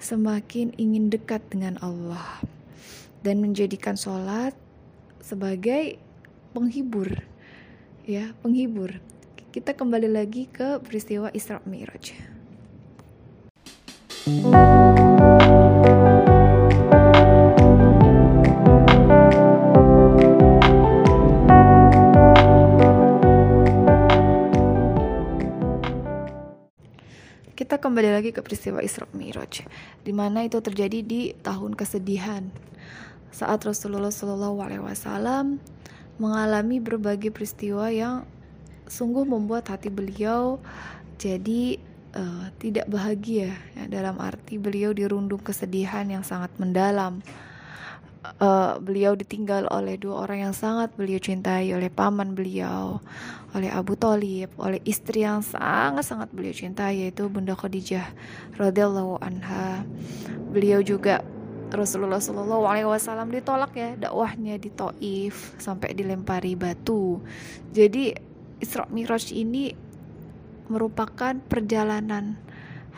semakin 0.00 0.72
ingin 0.80 1.12
dekat 1.12 1.44
dengan 1.52 1.76
Allah, 1.84 2.24
dan 3.20 3.42
menjadikan 3.44 4.00
sholat 4.00 4.56
sebagai 5.20 6.00
penghibur, 6.56 7.26
ya 8.06 8.34
penghibur. 8.42 8.98
Kita 9.52 9.76
kembali 9.76 10.08
lagi 10.08 10.48
ke 10.48 10.80
peristiwa 10.80 11.28
Isra 11.36 11.60
Mi'raj. 11.68 12.16
kembali 27.82 28.14
lagi 28.14 28.30
ke 28.30 28.40
peristiwa 28.46 28.78
Isra 28.78 29.10
Mi'raj 29.10 29.66
di 30.06 30.12
mana 30.14 30.46
itu 30.46 30.62
terjadi 30.62 31.02
di 31.02 31.34
tahun 31.42 31.74
kesedihan 31.74 32.48
saat 33.34 33.66
Rasulullah 33.66 34.14
wasallam 34.80 35.58
mengalami 36.22 36.78
berbagai 36.78 37.34
peristiwa 37.34 37.90
yang 37.90 38.22
sungguh 38.86 39.26
membuat 39.26 39.74
hati 39.74 39.90
beliau 39.90 40.62
jadi 41.18 41.82
uh, 42.14 42.46
tidak 42.62 42.86
bahagia 42.86 43.50
ya, 43.74 43.84
dalam 43.90 44.22
arti 44.22 44.62
beliau 44.62 44.94
dirundung 44.94 45.42
kesedihan 45.42 46.06
yang 46.06 46.22
sangat 46.22 46.54
mendalam 46.62 47.18
uh, 48.38 48.78
beliau 48.78 49.18
ditinggal 49.18 49.66
oleh 49.70 49.98
dua 49.98 50.26
orang 50.26 50.50
yang 50.50 50.54
sangat 50.54 50.94
beliau 50.94 51.18
cintai 51.18 51.74
oleh 51.74 51.90
paman 51.90 52.38
beliau 52.38 53.02
oleh 53.52 53.68
Abu 53.68 54.00
Talib, 54.00 54.48
oleh 54.56 54.80
istri 54.88 55.28
yang 55.28 55.44
sangat-sangat 55.44 56.32
beliau 56.32 56.56
cintai 56.56 57.04
yaitu 57.04 57.28
Bunda 57.28 57.52
Khadijah 57.52 58.08
radhiyallahu 58.56 59.20
anha. 59.20 59.84
Beliau 60.48 60.80
juga 60.80 61.20
Rasulullah 61.72 62.20
Shallallahu 62.20 62.64
Alaihi 62.68 62.88
Wasallam 62.88 63.32
ditolak 63.32 63.72
ya 63.72 63.96
dakwahnya 63.96 64.60
di 64.60 64.68
Taif 64.68 65.56
sampai 65.56 65.96
dilempari 65.96 66.52
batu. 66.54 67.18
Jadi 67.72 68.12
Isra 68.60 68.86
Miraj 68.92 69.32
ini 69.32 69.74
merupakan 70.70 71.34
perjalanan 71.48 72.38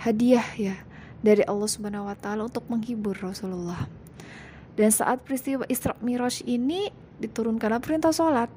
hadiah 0.04 0.45
ya 0.59 0.76
dari 1.25 1.47
Allah 1.47 1.71
Subhanahu 1.71 2.11
Wa 2.11 2.16
Taala 2.19 2.50
untuk 2.50 2.66
menghibur 2.69 3.16
Rasulullah. 3.16 3.88
Dan 4.75 4.90
saat 4.90 5.23
peristiwa 5.23 5.64
Isra 5.71 5.95
Miraj 6.02 6.43
ini 6.45 6.90
diturunkan 7.23 7.78
perintah 7.78 8.11
sholat 8.11 8.50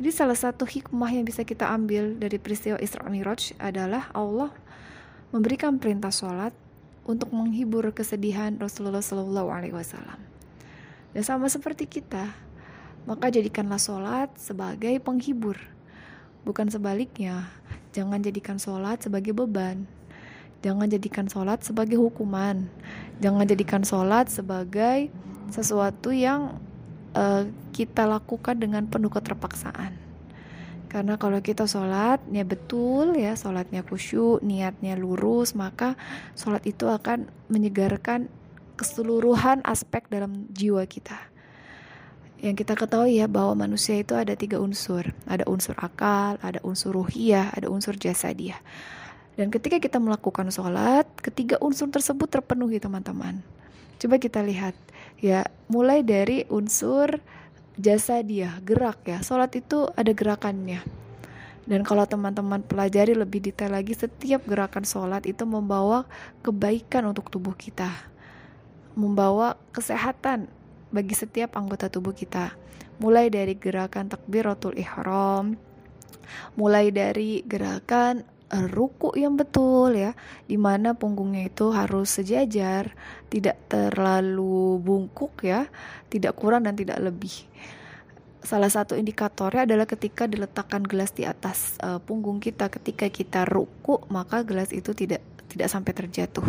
jadi 0.00 0.16
salah 0.16 0.32
satu 0.32 0.64
hikmah 0.64 1.12
yang 1.12 1.28
bisa 1.28 1.44
kita 1.44 1.68
ambil 1.68 2.16
dari 2.16 2.40
peristiwa 2.40 2.80
Isra 2.80 3.04
Miraj 3.12 3.52
adalah 3.60 4.08
Allah 4.16 4.48
memberikan 5.28 5.76
perintah 5.76 6.08
sholat 6.08 6.56
untuk 7.04 7.32
menghibur 7.32 7.84
kesedihan 7.90 8.54
Rasulullah 8.60 9.02
Shallallahu 9.02 9.48
Alaihi 9.48 9.74
Wasallam. 9.74 10.20
Dan 11.10 11.22
sama 11.26 11.50
seperti 11.50 11.90
kita, 11.90 12.30
maka 13.08 13.32
jadikanlah 13.32 13.80
sholat 13.80 14.30
sebagai 14.38 15.00
penghibur, 15.02 15.58
bukan 16.46 16.70
sebaliknya. 16.70 17.50
Jangan 17.90 18.22
jadikan 18.22 18.60
sholat 18.62 19.02
sebagai 19.02 19.34
beban. 19.34 19.88
Jangan 20.60 20.86
jadikan 20.86 21.26
sholat 21.26 21.64
sebagai 21.64 21.98
hukuman. 21.98 22.68
Jangan 23.18 23.44
jadikan 23.48 23.82
sholat 23.82 24.30
sebagai 24.30 25.10
sesuatu 25.50 26.14
yang 26.14 26.60
uh, 27.16 27.48
kita 27.74 28.06
lakukan 28.06 28.54
dengan 28.60 28.86
penuh 28.86 29.10
keterpaksaan. 29.10 30.09
Karena 30.90 31.14
kalau 31.14 31.38
kita 31.38 31.70
sholatnya 31.70 32.42
betul 32.42 33.14
ya, 33.14 33.38
sholatnya 33.38 33.86
khusyuk, 33.86 34.42
niatnya 34.42 34.98
lurus, 34.98 35.54
maka 35.54 35.94
sholat 36.34 36.66
itu 36.66 36.90
akan 36.90 37.30
menyegarkan 37.46 38.26
keseluruhan 38.74 39.62
aspek 39.62 40.10
dalam 40.10 40.50
jiwa 40.50 40.82
kita. 40.90 41.14
Yang 42.42 42.66
kita 42.66 42.74
ketahui 42.74 43.22
ya 43.22 43.30
bahwa 43.30 43.68
manusia 43.68 44.02
itu 44.02 44.18
ada 44.18 44.34
tiga 44.34 44.58
unsur, 44.58 45.14
ada 45.30 45.46
unsur 45.46 45.78
akal, 45.78 46.42
ada 46.42 46.58
unsur 46.66 46.98
ruhiyah, 46.98 47.54
ada 47.54 47.70
unsur 47.70 47.94
jasadiah. 47.94 48.58
Dan 49.38 49.54
ketika 49.54 49.78
kita 49.78 50.02
melakukan 50.02 50.50
sholat, 50.50 51.06
ketiga 51.22 51.54
unsur 51.62 51.86
tersebut 51.86 52.26
terpenuhi 52.26 52.82
teman-teman. 52.82 53.38
Coba 54.00 54.18
kita 54.18 54.42
lihat 54.42 54.74
ya, 55.22 55.46
mulai 55.70 56.02
dari 56.02 56.48
unsur 56.50 57.20
jasa 57.80 58.20
dia 58.20 58.60
gerak 58.62 59.02
ya. 59.08 59.18
Sholat 59.24 59.56
itu 59.56 59.88
ada 59.96 60.12
gerakannya. 60.12 60.84
Dan 61.64 61.82
kalau 61.86 62.04
teman-teman 62.04 62.60
pelajari 62.60 63.16
lebih 63.16 63.40
detail 63.40 63.72
lagi 63.72 63.96
setiap 63.96 64.44
gerakan 64.44 64.84
sholat 64.84 65.24
itu 65.24 65.48
membawa 65.48 66.04
kebaikan 66.44 67.08
untuk 67.08 67.32
tubuh 67.32 67.56
kita. 67.56 67.88
Membawa 68.92 69.56
kesehatan 69.72 70.50
bagi 70.92 71.14
setiap 71.16 71.56
anggota 71.56 71.88
tubuh 71.88 72.12
kita. 72.12 72.52
Mulai 73.00 73.32
dari 73.32 73.56
gerakan 73.56 74.12
takbiratul 74.12 74.76
ihram 74.76 75.56
mulai 76.54 76.94
dari 76.94 77.42
gerakan 77.44 78.22
ruku 78.50 79.14
yang 79.14 79.38
betul 79.38 79.94
ya 79.94 80.18
di 80.50 80.58
mana 80.58 80.98
punggungnya 80.98 81.46
itu 81.46 81.70
harus 81.70 82.10
sejajar 82.18 82.90
tidak 83.30 83.70
terlalu 83.70 84.82
bungkuk 84.82 85.46
ya 85.46 85.70
tidak 86.10 86.34
kurang 86.34 86.66
dan 86.66 86.74
tidak 86.74 86.98
lebih. 86.98 87.46
Salah 88.40 88.72
satu 88.72 88.96
indikatornya 88.96 89.68
adalah 89.68 89.86
ketika 89.86 90.24
diletakkan 90.24 90.82
gelas 90.82 91.12
di 91.12 91.28
atas 91.28 91.76
uh, 91.84 92.00
punggung 92.00 92.40
kita. 92.40 92.72
Ketika 92.72 93.06
kita 93.06 93.46
ruku 93.46 94.02
maka 94.10 94.42
gelas 94.42 94.74
itu 94.74 94.90
tidak 94.96 95.22
tidak 95.46 95.68
sampai 95.70 95.92
terjatuh. 95.94 96.48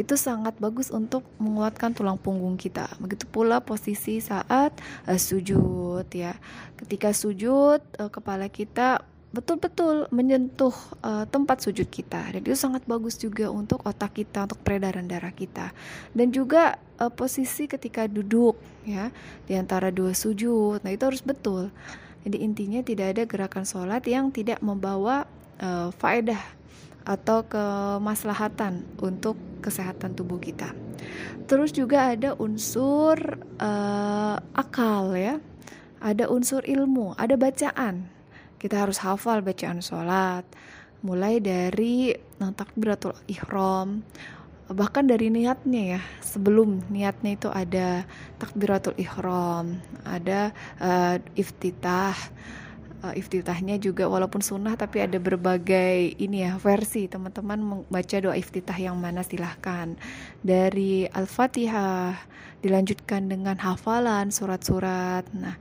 Itu 0.00 0.16
sangat 0.16 0.56
bagus 0.56 0.88
untuk 0.88 1.22
menguatkan 1.36 1.92
tulang 1.92 2.16
punggung 2.16 2.56
kita. 2.56 2.88
Begitu 2.96 3.28
pula 3.28 3.60
posisi 3.60 4.18
saat 4.24 4.72
uh, 5.06 5.20
sujud 5.20 6.08
ya. 6.10 6.34
Ketika 6.80 7.12
sujud 7.12 7.84
uh, 8.00 8.10
kepala 8.10 8.48
kita 8.48 9.04
betul-betul 9.32 10.12
menyentuh 10.12 10.76
uh, 11.00 11.24
tempat 11.24 11.64
sujud 11.64 11.88
kita. 11.88 12.36
Dan 12.36 12.44
itu 12.44 12.52
sangat 12.52 12.84
bagus 12.84 13.16
juga 13.16 13.48
untuk 13.48 13.80
otak 13.88 14.20
kita 14.20 14.44
untuk 14.44 14.60
peredaran 14.60 15.08
darah 15.08 15.32
kita. 15.32 15.72
Dan 16.12 16.30
juga 16.30 16.76
uh, 17.00 17.08
posisi 17.08 17.64
ketika 17.64 18.04
duduk 18.04 18.60
ya 18.84 19.08
di 19.48 19.56
antara 19.56 19.88
dua 19.88 20.12
sujud. 20.12 20.84
Nah 20.84 20.92
itu 20.92 21.08
harus 21.08 21.24
betul. 21.24 21.72
Jadi 22.22 22.38
intinya 22.44 22.80
tidak 22.84 23.06
ada 23.18 23.22
gerakan 23.26 23.64
sholat 23.66 24.04
yang 24.06 24.30
tidak 24.30 24.60
membawa 24.62 25.26
uh, 25.58 25.90
faedah 25.96 26.40
atau 27.02 27.42
kemaslahatan 27.42 28.86
untuk 29.02 29.34
kesehatan 29.58 30.14
tubuh 30.14 30.38
kita. 30.38 30.70
Terus 31.50 31.74
juga 31.74 32.14
ada 32.14 32.38
unsur 32.38 33.18
uh, 33.58 34.36
akal 34.54 35.16
ya. 35.16 35.40
Ada 36.02 36.26
unsur 36.26 36.66
ilmu 36.66 37.14
ada 37.14 37.38
bacaan 37.38 38.21
kita 38.62 38.86
harus 38.86 39.02
hafal 39.02 39.42
bacaan 39.42 39.82
sholat 39.82 40.46
mulai 41.02 41.42
dari 41.42 42.14
takbiratul 42.38 43.18
ihram 43.26 44.06
bahkan 44.70 45.04
dari 45.04 45.28
niatnya 45.28 45.98
ya 45.98 46.00
sebelum 46.22 46.86
niatnya 46.88 47.34
itu 47.34 47.50
ada 47.50 48.06
takbiratul 48.38 48.94
ihram 48.96 49.82
ada 50.06 50.54
uh, 50.78 51.18
iftitah 51.34 52.14
uh, 53.02 53.12
iftitahnya 53.12 53.76
juga 53.82 54.06
walaupun 54.06 54.40
sunnah 54.40 54.78
tapi 54.78 55.02
ada 55.02 55.18
berbagai 55.18 56.16
ini 56.16 56.46
ya 56.46 56.56
versi. 56.56 57.10
Teman-teman 57.10 57.58
membaca 57.58 58.16
doa 58.22 58.38
iftitah 58.38 58.78
yang 58.78 58.96
mana 58.96 59.26
silahkan. 59.26 59.98
Dari 60.40 61.10
al-fatihah 61.10 62.14
dilanjutkan 62.62 63.26
dengan 63.26 63.58
hafalan 63.58 64.30
surat-surat. 64.30 65.26
Nah 65.34 65.58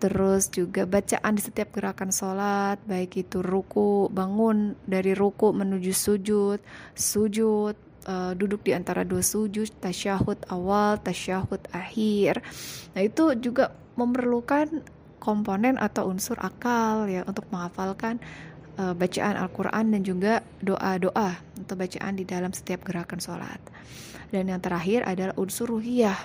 terus 0.00 0.48
juga 0.48 0.88
bacaan 0.88 1.36
di 1.36 1.42
setiap 1.44 1.76
gerakan 1.76 2.08
sholat 2.08 2.80
baik 2.88 3.20
itu 3.20 3.44
ruku 3.44 4.08
bangun 4.08 4.72
dari 4.88 5.12
ruku 5.12 5.52
menuju 5.52 5.92
sujud 5.92 6.58
sujud 6.96 7.76
uh, 8.08 8.32
duduk 8.32 8.64
di 8.64 8.72
antara 8.72 9.04
dua 9.04 9.20
sujud 9.20 9.68
tasyahud 9.82 10.48
awal 10.48 10.96
tasyahud 11.00 11.60
akhir. 11.74 12.40
Nah 12.96 13.02
itu 13.04 13.36
juga 13.36 13.74
memerlukan 13.98 14.80
komponen 15.20 15.76
atau 15.76 16.08
unsur 16.08 16.40
akal 16.40 17.04
ya 17.10 17.26
untuk 17.28 17.44
menghafalkan 17.52 18.16
uh, 18.80 18.96
bacaan 18.96 19.36
Al-Quran 19.36 19.84
dan 19.92 20.02
juga 20.02 20.32
doa-doa 20.64 21.36
atau 21.36 21.74
bacaan 21.76 22.14
di 22.16 22.24
dalam 22.24 22.56
setiap 22.56 22.86
gerakan 22.88 23.20
sholat. 23.20 23.60
Dan 24.30 24.48
yang 24.48 24.62
terakhir 24.62 25.04
adalah 25.04 25.34
unsur 25.36 25.74
ruhiyah 25.76 26.16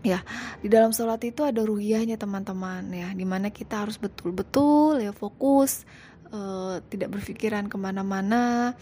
ya 0.00 0.24
di 0.64 0.72
dalam 0.72 0.96
sholat 0.96 1.20
itu 1.28 1.44
ada 1.44 1.60
ruhiyahnya 1.60 2.16
teman-teman 2.16 2.88
ya 2.88 3.12
di 3.12 3.28
mana 3.28 3.52
kita 3.52 3.84
harus 3.84 4.00
betul-betul 4.00 5.04
ya 5.04 5.12
fokus 5.12 5.84
uh, 6.32 6.80
tidak 6.88 7.12
berpikiran 7.12 7.68
ke 7.68 7.76
mana-mana 7.76 8.72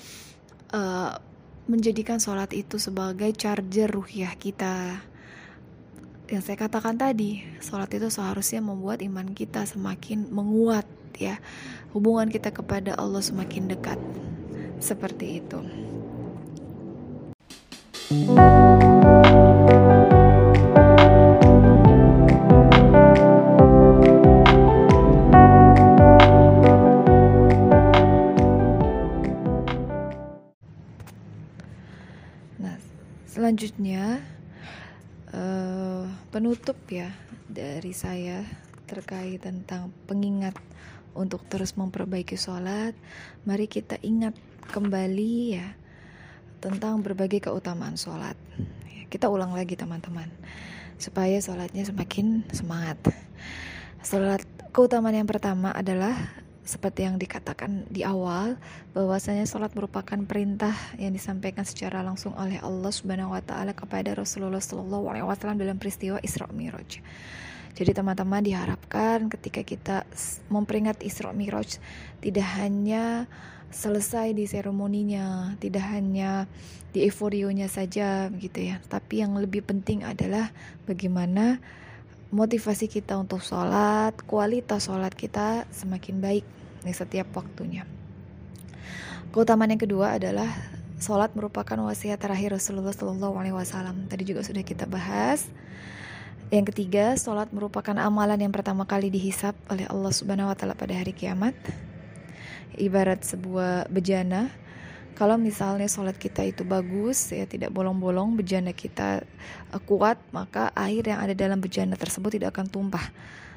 uh, 0.72 1.12
menjadikan 1.68 2.16
sholat 2.16 2.56
itu 2.56 2.80
sebagai 2.80 3.28
charger 3.36 3.92
ruhiyah 3.92 4.32
kita. 4.40 5.04
Yang 6.28 6.42
saya 6.44 6.56
katakan 6.64 6.96
tadi 6.96 7.44
sholat 7.60 7.92
itu 7.92 8.08
seharusnya 8.08 8.64
membuat 8.64 9.04
iman 9.04 9.36
kita 9.36 9.68
semakin 9.68 10.32
menguat 10.32 10.88
ya. 11.20 11.36
Hubungan 11.92 12.32
kita 12.32 12.52
kepada 12.52 12.96
Allah 12.96 13.20
semakin 13.20 13.68
dekat. 13.68 14.00
Seperti 14.80 15.44
itu. 15.44 15.60
Selanjutnya 33.28 34.24
uh, 35.36 36.08
penutup 36.32 36.80
ya 36.88 37.12
dari 37.44 37.92
saya 37.92 38.40
terkait 38.88 39.44
tentang 39.44 39.92
pengingat 40.08 40.56
untuk 41.12 41.44
terus 41.44 41.76
memperbaiki 41.76 42.40
sholat. 42.40 42.96
Mari 43.44 43.68
kita 43.68 44.00
ingat 44.00 44.32
kembali 44.72 45.34
ya 45.60 45.68
tentang 46.64 47.04
berbagai 47.04 47.52
keutamaan 47.52 48.00
sholat. 48.00 48.34
Kita 49.12 49.28
ulang 49.28 49.52
lagi 49.52 49.76
teman-teman 49.76 50.32
supaya 50.96 51.36
sholatnya 51.36 51.84
semakin 51.84 52.48
semangat. 52.48 52.96
Sholat 54.00 54.40
keutamaan 54.72 55.20
yang 55.20 55.28
pertama 55.28 55.68
adalah 55.76 56.16
seperti 56.68 57.08
yang 57.08 57.16
dikatakan 57.16 57.88
di 57.88 58.04
awal 58.04 58.60
bahwasanya 58.92 59.48
salat 59.48 59.72
merupakan 59.72 60.20
perintah 60.28 60.76
yang 61.00 61.16
disampaikan 61.16 61.64
secara 61.64 62.04
langsung 62.04 62.36
oleh 62.36 62.60
Allah 62.60 62.92
Subhanahu 62.92 63.32
wa 63.32 63.40
taala 63.40 63.72
kepada 63.72 64.12
Rasulullah 64.12 64.60
sallallahu 64.60 65.08
alaihi 65.08 65.24
wasallam 65.24 65.56
dalam 65.56 65.80
peristiwa 65.80 66.20
Isra 66.20 66.44
Mi'raj. 66.52 67.00
Jadi 67.72 67.90
teman-teman 67.96 68.44
diharapkan 68.44 69.32
ketika 69.32 69.64
kita 69.64 69.96
memperingati 70.52 71.08
Isra 71.08 71.32
Mi'raj 71.32 71.80
tidak 72.20 72.44
hanya 72.60 73.24
selesai 73.72 74.36
di 74.36 74.44
seremoninya, 74.44 75.56
tidak 75.64 75.88
hanya 75.88 76.44
di 76.92 77.08
euforionya 77.08 77.68
saja 77.72 78.28
gitu 78.36 78.60
ya, 78.60 78.76
tapi 78.92 79.24
yang 79.24 79.36
lebih 79.40 79.64
penting 79.64 80.04
adalah 80.04 80.52
bagaimana 80.84 81.64
motivasi 82.28 82.92
kita 82.92 83.16
untuk 83.16 83.40
sholat, 83.40 84.12
kualitas 84.28 84.88
sholat 84.88 85.16
kita 85.16 85.64
semakin 85.72 86.20
baik 86.20 86.44
di 86.84 86.92
setiap 86.92 87.32
waktunya. 87.32 87.88
Keutamaan 89.32 89.72
yang 89.72 89.80
kedua 89.80 90.16
adalah 90.16 90.48
sholat 91.00 91.32
merupakan 91.32 91.76
wasiat 91.84 92.20
terakhir 92.20 92.56
Rasulullah 92.56 92.92
Shallallahu 92.92 93.34
Alaihi 93.36 93.56
Wasallam. 93.56 94.08
Tadi 94.08 94.24
juga 94.24 94.44
sudah 94.44 94.64
kita 94.64 94.84
bahas. 94.84 95.48
Yang 96.48 96.72
ketiga, 96.72 97.12
sholat 97.20 97.52
merupakan 97.52 97.92
amalan 97.92 98.40
yang 98.40 98.52
pertama 98.52 98.88
kali 98.88 99.12
dihisap 99.12 99.52
oleh 99.68 99.84
Allah 99.84 100.12
Subhanahu 100.12 100.48
Wa 100.48 100.56
Taala 100.56 100.72
pada 100.72 100.96
hari 100.96 101.12
kiamat. 101.12 101.52
Ibarat 102.80 103.20
sebuah 103.24 103.92
bejana 103.92 104.48
kalau 105.18 105.34
misalnya 105.34 105.90
sholat 105.90 106.14
kita 106.14 106.46
itu 106.46 106.62
bagus 106.62 107.34
ya 107.34 107.42
tidak 107.42 107.74
bolong-bolong 107.74 108.38
bejana 108.38 108.70
kita 108.70 109.26
uh, 109.74 109.82
kuat 109.82 110.14
maka 110.30 110.70
air 110.78 111.02
yang 111.02 111.18
ada 111.18 111.34
dalam 111.34 111.58
bejana 111.58 111.98
tersebut 111.98 112.38
tidak 112.38 112.54
akan 112.54 112.70
tumpah. 112.70 113.02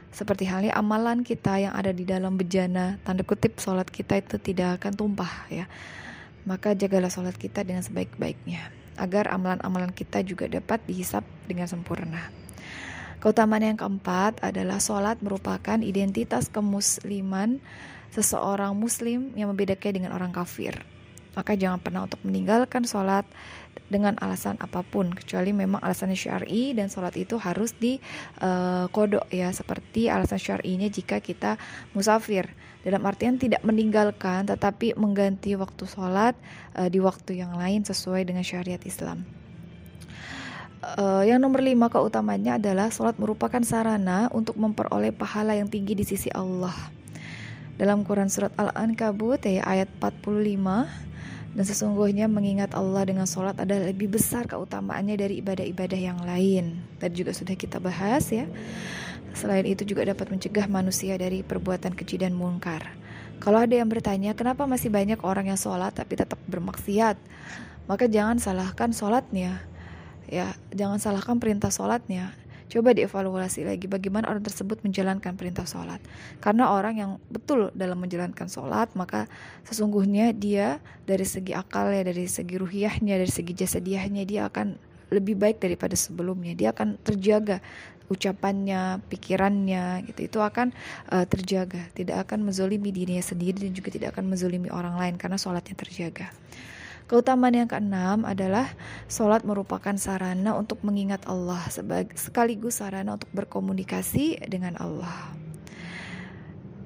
Seperti 0.09 0.49
halnya 0.49 0.73
amalan 0.73 1.21
kita 1.21 1.61
yang 1.61 1.77
ada 1.77 1.93
di 1.93 2.01
dalam 2.01 2.33
bejana 2.33 2.97
tanda 3.05 3.21
kutip 3.21 3.61
sholat 3.61 3.85
kita 3.93 4.17
itu 4.17 4.41
tidak 4.41 4.81
akan 4.81 4.97
tumpah 4.97 5.29
ya. 5.53 5.69
Maka 6.49 6.73
jagalah 6.73 7.13
sholat 7.13 7.37
kita 7.37 7.61
dengan 7.61 7.85
sebaik-baiknya 7.85 8.73
agar 8.97 9.29
amalan-amalan 9.29 9.93
kita 9.93 10.25
juga 10.25 10.49
dapat 10.49 10.81
dihisap 10.89 11.21
dengan 11.45 11.69
sempurna. 11.69 12.33
Keutamaan 13.21 13.61
yang 13.61 13.77
keempat 13.77 14.41
adalah 14.41 14.81
sholat 14.81 15.21
merupakan 15.21 15.77
identitas 15.77 16.49
kemusliman 16.49 17.61
seseorang 18.09 18.73
muslim 18.73 19.29
yang 19.37 19.53
membedakannya 19.53 20.01
dengan 20.01 20.17
orang 20.17 20.33
kafir. 20.33 20.90
Maka 21.31 21.55
jangan 21.55 21.79
pernah 21.79 22.03
untuk 22.03 22.19
meninggalkan 22.27 22.83
sholat 22.83 23.23
dengan 23.87 24.15
alasan 24.19 24.55
apa 24.59 24.83
pun 24.83 25.11
kecuali 25.11 25.51
memang 25.51 25.83
alasannya 25.83 26.15
syar'i 26.15 26.71
dan 26.75 26.87
sholat 26.87 27.15
itu 27.19 27.35
harus 27.39 27.75
di 27.75 27.99
uh, 28.39 28.87
kodok 28.91 29.27
ya 29.31 29.51
seperti 29.51 30.07
alasan 30.07 30.39
syar'inya 30.39 30.87
jika 30.87 31.19
kita 31.19 31.59
musafir 31.91 32.51
dalam 32.83 33.03
artian 33.03 33.35
tidak 33.35 33.63
meninggalkan 33.67 34.47
tetapi 34.47 34.95
mengganti 34.95 35.55
waktu 35.59 35.83
sholat 35.87 36.35
uh, 36.75 36.87
di 36.87 37.03
waktu 37.03 37.43
yang 37.43 37.55
lain 37.55 37.83
sesuai 37.83 38.27
dengan 38.27 38.43
syariat 38.43 38.79
Islam. 38.83 39.23
Uh, 40.81 41.21
yang 41.29 41.37
nomor 41.37 41.61
lima 41.61 41.93
keutamanya 41.93 42.57
adalah 42.57 42.89
sholat 42.89 43.13
merupakan 43.21 43.61
sarana 43.61 44.33
untuk 44.33 44.57
memperoleh 44.57 45.13
pahala 45.13 45.53
yang 45.53 45.69
tinggi 45.69 45.93
di 45.93 46.01
sisi 46.01 46.33
Allah. 46.33 46.73
Dalam 47.77 48.01
Quran 48.01 48.29
surat 48.33 48.49
Al-Ankabut 48.57 49.45
ya 49.45 49.61
ayat 49.61 49.89
45 50.01 51.10
dan 51.51 51.65
sesungguhnya 51.67 52.31
mengingat 52.31 52.71
Allah 52.71 53.03
dengan 53.03 53.27
sholat 53.27 53.59
adalah 53.59 53.91
lebih 53.91 54.07
besar 54.07 54.47
keutamaannya 54.47 55.19
dari 55.19 55.43
ibadah-ibadah 55.43 55.99
yang 55.99 56.19
lain. 56.23 56.79
Tadi 56.95 57.13
juga 57.23 57.35
sudah 57.35 57.55
kita 57.59 57.83
bahas 57.83 58.23
ya. 58.31 58.47
Selain 59.35 59.63
itu 59.67 59.83
juga 59.83 60.07
dapat 60.07 60.31
mencegah 60.31 60.67
manusia 60.71 61.19
dari 61.19 61.43
perbuatan 61.43 61.91
keji 61.91 62.23
dan 62.23 62.35
mungkar. 62.35 62.95
Kalau 63.41 63.57
ada 63.59 63.73
yang 63.73 63.89
bertanya, 63.89 64.31
kenapa 64.37 64.63
masih 64.69 64.93
banyak 64.93 65.19
orang 65.25 65.51
yang 65.51 65.59
sholat 65.59 65.91
tapi 65.91 66.15
tetap 66.15 66.37
bermaksiat? 66.47 67.17
Maka 67.89 68.05
jangan 68.07 68.37
salahkan 68.37 68.93
sholatnya, 68.95 69.59
ya 70.29 70.55
jangan 70.71 71.01
salahkan 71.01 71.41
perintah 71.41 71.73
sholatnya 71.73 72.31
coba 72.71 72.95
dievaluasi 72.95 73.67
lagi 73.67 73.91
bagaimana 73.91 74.31
orang 74.31 74.47
tersebut 74.47 74.79
menjalankan 74.79 75.35
perintah 75.35 75.67
sholat. 75.67 75.99
Karena 76.39 76.71
orang 76.71 76.95
yang 76.95 77.11
betul 77.27 77.67
dalam 77.75 77.99
menjalankan 77.99 78.47
sholat 78.47 78.87
maka 78.95 79.27
sesungguhnya 79.67 80.31
dia 80.31 80.79
dari 81.03 81.27
segi 81.27 81.51
akal 81.51 81.91
ya 81.91 82.07
dari 82.07 82.31
segi 82.31 82.55
ruhiyahnya 82.55 83.19
dari 83.19 83.27
segi 83.27 83.51
jasadiahnya 83.51 84.23
dia 84.23 84.47
akan 84.47 84.79
lebih 85.11 85.35
baik 85.35 85.59
daripada 85.59 85.99
sebelumnya. 85.99 86.55
Dia 86.55 86.71
akan 86.71 86.95
terjaga 87.03 87.59
ucapannya 88.07 89.03
pikirannya 89.11 90.07
gitu. 90.07 90.31
Itu 90.31 90.39
akan 90.39 90.71
uh, 91.11 91.27
terjaga. 91.27 91.91
Tidak 91.91 92.15
akan 92.23 92.47
menzolimi 92.47 92.95
dirinya 92.95 93.21
sendiri 93.23 93.67
dan 93.67 93.75
juga 93.75 93.91
tidak 93.91 94.15
akan 94.15 94.31
menzolimi 94.31 94.71
orang 94.71 94.95
lain 94.95 95.19
karena 95.19 95.35
sholatnya 95.35 95.75
terjaga 95.75 96.31
Keutamaan 97.11 97.51
yang 97.51 97.67
keenam 97.67 98.23
adalah 98.23 98.71
sholat 99.11 99.43
merupakan 99.43 99.91
sarana 99.99 100.55
untuk 100.55 100.79
mengingat 100.87 101.27
Allah 101.27 101.59
sekaligus 102.15 102.79
sarana 102.79 103.19
untuk 103.19 103.27
berkomunikasi 103.35 104.39
dengan 104.47 104.79
Allah. 104.79 105.35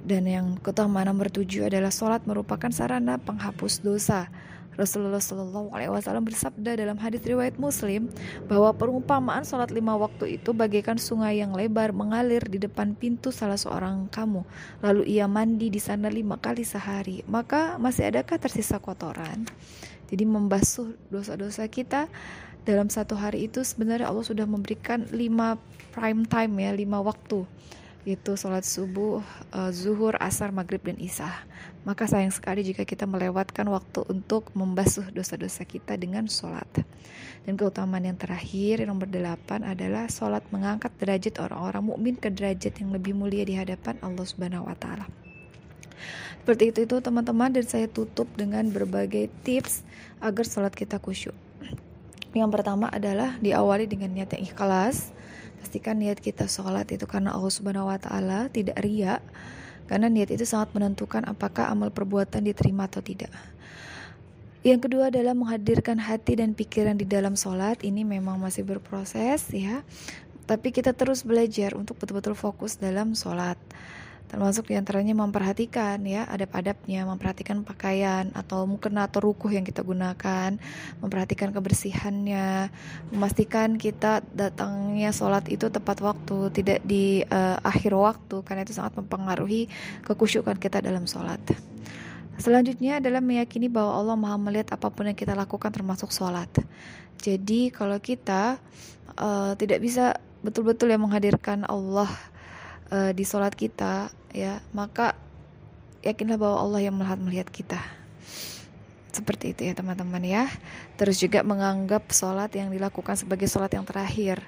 Dan 0.02 0.26
yang 0.26 0.58
keutamaan 0.58 1.14
nomor 1.14 1.30
tujuh 1.30 1.70
adalah 1.70 1.94
sholat 1.94 2.26
merupakan 2.26 2.74
sarana 2.74 3.22
penghapus 3.22 3.86
dosa. 3.86 4.34
Rasulullah 4.74 5.22
Shallallahu 5.22 5.72
Alaihi 5.72 5.94
Wasallam 5.94 6.26
bersabda 6.26 6.74
dalam 6.74 6.98
hadis 6.98 7.22
riwayat 7.22 7.62
Muslim 7.62 8.10
bahwa 8.50 8.74
perumpamaan 8.74 9.46
sholat 9.46 9.70
lima 9.70 9.94
waktu 9.94 10.42
itu 10.42 10.52
bagaikan 10.58 10.98
sungai 10.98 11.40
yang 11.40 11.54
lebar 11.54 11.94
mengalir 11.94 12.42
di 12.44 12.58
depan 12.58 12.98
pintu 12.98 13.30
salah 13.30 13.62
seorang 13.62 14.10
kamu. 14.10 14.42
Lalu 14.82 15.06
ia 15.06 15.30
mandi 15.30 15.70
di 15.70 15.78
sana 15.78 16.10
lima 16.10 16.42
kali 16.42 16.66
sehari. 16.66 17.22
Maka 17.30 17.78
masih 17.78 18.10
adakah 18.10 18.42
tersisa 18.42 18.82
kotoran? 18.82 19.48
Jadi 20.16 20.24
membasuh 20.24 20.96
dosa-dosa 21.12 21.68
kita 21.68 22.08
dalam 22.64 22.88
satu 22.88 23.20
hari 23.20 23.52
itu 23.52 23.68
sebenarnya 23.68 24.08
Allah 24.08 24.24
sudah 24.24 24.48
memberikan 24.48 25.04
lima 25.12 25.60
prime 25.92 26.24
time 26.24 26.56
ya, 26.64 26.72
lima 26.72 27.04
waktu 27.04 27.44
yaitu 28.06 28.38
sholat 28.38 28.62
subuh, 28.62 29.20
uh, 29.50 29.74
zuhur, 29.74 30.14
asar, 30.22 30.54
maghrib, 30.54 30.80
dan 30.86 30.96
isya. 31.02 31.26
Maka 31.84 32.06
sayang 32.06 32.30
sekali 32.30 32.62
jika 32.62 32.86
kita 32.86 33.10
melewatkan 33.10 33.66
waktu 33.66 34.06
untuk 34.06 34.54
membasuh 34.54 35.10
dosa-dosa 35.10 35.66
kita 35.66 35.98
dengan 35.98 36.30
sholat. 36.30 36.70
Dan 37.44 37.58
keutamaan 37.58 38.06
yang 38.06 38.18
terakhir, 38.18 38.86
yang 38.86 38.94
nomor 38.94 39.10
delapan 39.10 39.66
adalah 39.66 40.06
sholat 40.06 40.46
mengangkat 40.54 40.94
derajat 41.02 41.42
orang-orang 41.42 41.84
mukmin 41.84 42.16
ke 42.16 42.30
derajat 42.30 42.78
yang 42.78 42.94
lebih 42.94 43.18
mulia 43.18 43.42
di 43.42 43.58
hadapan 43.58 43.98
Allah 44.06 44.26
Subhanahu 44.26 44.70
Wa 44.70 44.78
Taala. 44.78 45.25
Seperti 46.46 46.70
itu 46.70 46.80
itu 46.86 46.96
teman-teman 47.02 47.50
dan 47.50 47.66
saya 47.66 47.90
tutup 47.90 48.30
dengan 48.38 48.70
berbagai 48.70 49.34
tips 49.42 49.82
agar 50.22 50.46
sholat 50.46 50.74
kita 50.78 51.02
khusyuk. 51.02 51.34
Yang 52.36 52.50
pertama 52.52 52.92
adalah 52.92 53.40
diawali 53.40 53.88
dengan 53.88 54.12
niat 54.12 54.36
yang 54.36 54.44
ikhlas. 54.46 55.16
Pastikan 55.64 55.98
niat 55.98 56.20
kita 56.20 56.52
sholat 56.52 56.86
itu 56.92 57.08
karena 57.08 57.32
Allah 57.32 57.50
Subhanahu 57.50 57.90
wa 57.90 57.98
taala, 57.98 58.52
tidak 58.52 58.78
ria. 58.84 59.24
Karena 59.88 60.12
niat 60.12 60.30
itu 60.30 60.44
sangat 60.44 60.76
menentukan 60.76 61.24
apakah 61.26 61.72
amal 61.72 61.90
perbuatan 61.96 62.44
diterima 62.44 62.92
atau 62.92 63.00
tidak. 63.00 63.32
Yang 64.66 64.90
kedua 64.90 65.14
adalah 65.14 65.38
menghadirkan 65.38 66.02
hati 66.02 66.42
dan 66.42 66.58
pikiran 66.58 66.98
di 66.98 67.06
dalam 67.06 67.38
sholat. 67.38 67.86
Ini 67.86 68.02
memang 68.02 68.42
masih 68.42 68.66
berproses 68.66 69.46
ya. 69.54 69.86
Tapi 70.46 70.74
kita 70.74 70.94
terus 70.94 71.26
belajar 71.26 71.78
untuk 71.78 71.98
betul-betul 71.98 72.34
fokus 72.34 72.78
dalam 72.78 73.14
sholat 73.14 73.58
termasuk 74.36 74.68
di 74.68 74.76
antaranya 74.76 75.16
memperhatikan 75.16 76.04
ya 76.04 76.28
adab-adabnya 76.28 77.08
memperhatikan 77.08 77.64
pakaian 77.64 78.36
atau 78.36 78.68
mungkin 78.68 79.00
atau 79.00 79.24
rukuh 79.24 79.48
yang 79.48 79.64
kita 79.64 79.80
gunakan 79.80 80.60
memperhatikan 81.00 81.56
kebersihannya 81.56 82.68
memastikan 83.16 83.80
kita 83.80 84.20
datangnya 84.36 85.16
sholat 85.16 85.48
itu 85.48 85.72
tepat 85.72 86.04
waktu 86.04 86.52
tidak 86.52 86.84
di 86.84 87.24
uh, 87.32 87.64
akhir 87.64 87.96
waktu 87.96 88.44
karena 88.44 88.68
itu 88.68 88.76
sangat 88.76 89.00
mempengaruhi 89.00 89.72
kekusyukan 90.04 90.60
kita 90.60 90.84
dalam 90.84 91.08
sholat 91.08 91.40
Selanjutnya 92.36 93.00
adalah 93.00 93.24
meyakini 93.24 93.72
bahwa 93.72 93.96
Allah 93.96 94.20
Maha 94.20 94.36
melihat 94.36 94.76
apa 94.76 94.92
pun 94.92 95.08
yang 95.08 95.16
kita 95.16 95.32
lakukan 95.32 95.72
termasuk 95.72 96.12
sholat. 96.12 96.52
Jadi 97.16 97.72
kalau 97.72 97.96
kita 98.04 98.60
uh, 99.16 99.56
tidak 99.56 99.80
bisa 99.80 100.20
betul-betul 100.44 100.92
yang 100.92 101.08
menghadirkan 101.08 101.64
Allah 101.64 102.12
uh, 102.92 103.16
di 103.16 103.24
sholat 103.24 103.56
kita 103.56 104.12
ya 104.36 104.60
maka 104.76 105.16
yakinlah 106.04 106.36
bahwa 106.36 106.58
Allah 106.60 106.82
yang 106.84 106.96
melihat 107.00 107.20
melihat 107.24 107.48
kita. 107.50 107.80
Seperti 109.16 109.56
itu 109.56 109.64
ya 109.64 109.74
teman-teman 109.74 110.20
ya. 110.22 110.46
Terus 111.00 111.18
juga 111.18 111.40
menganggap 111.42 112.12
sholat 112.12 112.52
yang 112.52 112.68
dilakukan 112.68 113.16
sebagai 113.16 113.48
sholat 113.48 113.72
yang 113.72 113.88
terakhir. 113.88 114.44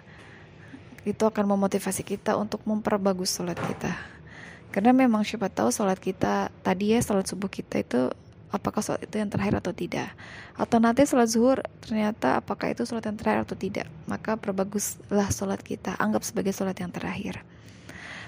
Itu 1.08 1.23
akan 1.23 1.47
memotivasi 1.56 2.04
kita 2.04 2.36
untuk 2.36 2.62
memperbagus 2.67 3.32
sholat 3.32 3.56
kita. 3.56 3.95
Karena 4.76 4.91
memang 4.91 5.23
siapa 5.23 5.47
tahu 5.47 5.71
sholat 5.71 5.97
kita 5.97 6.52
tadi 6.62 6.93
ya 6.93 7.00
sholat 7.00 7.26
subuh 7.26 7.47
kita 7.47 7.80
itu 7.80 8.12
apakah 8.52 8.84
sholat 8.84 9.08
itu 9.08 9.15
yang 9.15 9.32
terakhir 9.32 9.63
atau 9.63 9.71
tidak? 9.71 10.12
Atau 10.60 10.84
nanti 10.84 11.08
sholat 11.08 11.32
zuhur 11.32 11.63
ternyata 11.80 12.43
apakah 12.43 12.76
itu 12.76 12.84
sholat 12.84 13.08
yang 13.08 13.15
terakhir 13.15 13.47
atau 13.47 13.56
tidak? 13.56 13.88
Maka 14.04 14.36
perbaguslah 14.36 15.32
sholat 15.32 15.63
kita. 15.63 15.95
Anggap 15.95 16.28
sebagai 16.28 16.52
sholat 16.52 16.76
yang 16.76 16.91
terakhir 16.91 17.39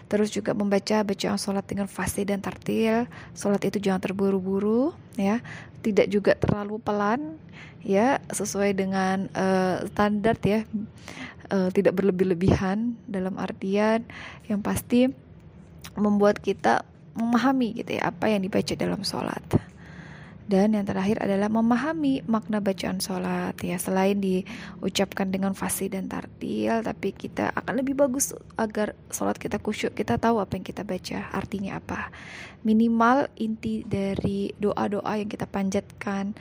terus 0.10 0.34
juga 0.34 0.58
membaca 0.58 1.06
bacaan 1.06 1.38
sholat 1.38 1.64
dengan 1.70 1.86
fasih 1.86 2.26
dan 2.26 2.42
tartil. 2.42 3.06
Sholat 3.38 3.62
itu 3.64 3.78
jangan 3.78 4.02
terburu-buru 4.02 4.92
ya. 5.16 5.40
Tidak 5.86 6.10
juga 6.10 6.36
terlalu 6.36 6.82
pelan 6.82 7.38
ya 7.86 8.20
sesuai 8.34 8.74
dengan 8.76 9.30
uh, 9.38 9.86
standar 9.88 10.36
ya. 10.42 10.66
Uh, 11.50 11.70
tidak 11.74 11.98
berlebih-lebihan 11.98 12.94
dalam 13.10 13.38
artian 13.38 14.06
yang 14.46 14.62
pasti 14.62 15.10
membuat 15.98 16.38
kita 16.42 16.86
memahami 17.18 17.82
gitu 17.82 17.98
ya 17.98 18.14
apa 18.14 18.30
yang 18.30 18.46
dibaca 18.46 18.74
dalam 18.78 19.02
sholat 19.02 19.42
dan 20.50 20.74
yang 20.74 20.82
terakhir 20.82 21.22
adalah 21.22 21.46
memahami 21.46 22.26
makna 22.26 22.58
bacaan 22.58 22.98
sholat. 22.98 23.54
Ya 23.62 23.78
selain 23.78 24.18
diucapkan 24.18 25.30
dengan 25.30 25.54
fasih 25.54 25.94
dan 25.94 26.10
tartil 26.10 26.82
tapi 26.82 27.14
kita 27.14 27.54
akan 27.54 27.86
lebih 27.86 27.94
bagus 27.94 28.34
agar 28.58 28.98
sholat 29.14 29.38
kita 29.38 29.62
khusyuk 29.62 29.94
kita 29.94 30.18
tahu 30.18 30.42
apa 30.42 30.58
yang 30.58 30.66
kita 30.66 30.82
baca. 30.82 31.30
Artinya 31.30 31.78
apa? 31.78 32.10
Minimal 32.66 33.30
inti 33.38 33.86
dari 33.86 34.50
doa-doa 34.58 35.22
yang 35.22 35.30
kita 35.30 35.46
panjatkan 35.46 36.34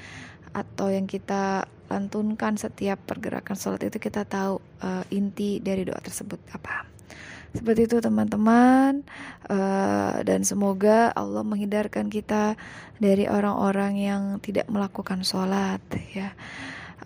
atau 0.57 0.89
yang 0.89 1.05
kita 1.05 1.69
lantunkan 1.93 2.57
setiap 2.57 3.05
pergerakan 3.05 3.61
sholat 3.61 3.85
itu 3.85 4.01
kita 4.01 4.25
tahu 4.25 4.57
uh, 4.81 5.05
inti 5.13 5.61
dari 5.61 5.85
doa 5.85 6.01
tersebut 6.01 6.41
apa 6.57 6.98
seperti 7.57 7.89
itu 7.89 7.97
teman-teman 8.05 9.03
uh, 9.49 10.21
dan 10.21 10.45
semoga 10.45 11.09
Allah 11.17 11.41
menghindarkan 11.41 12.13
kita 12.13 12.61
dari 13.01 13.25
orang-orang 13.25 13.97
yang 13.97 14.23
tidak 14.45 14.69
melakukan 14.69 15.25
sholat 15.25 15.81
ya. 16.13 16.37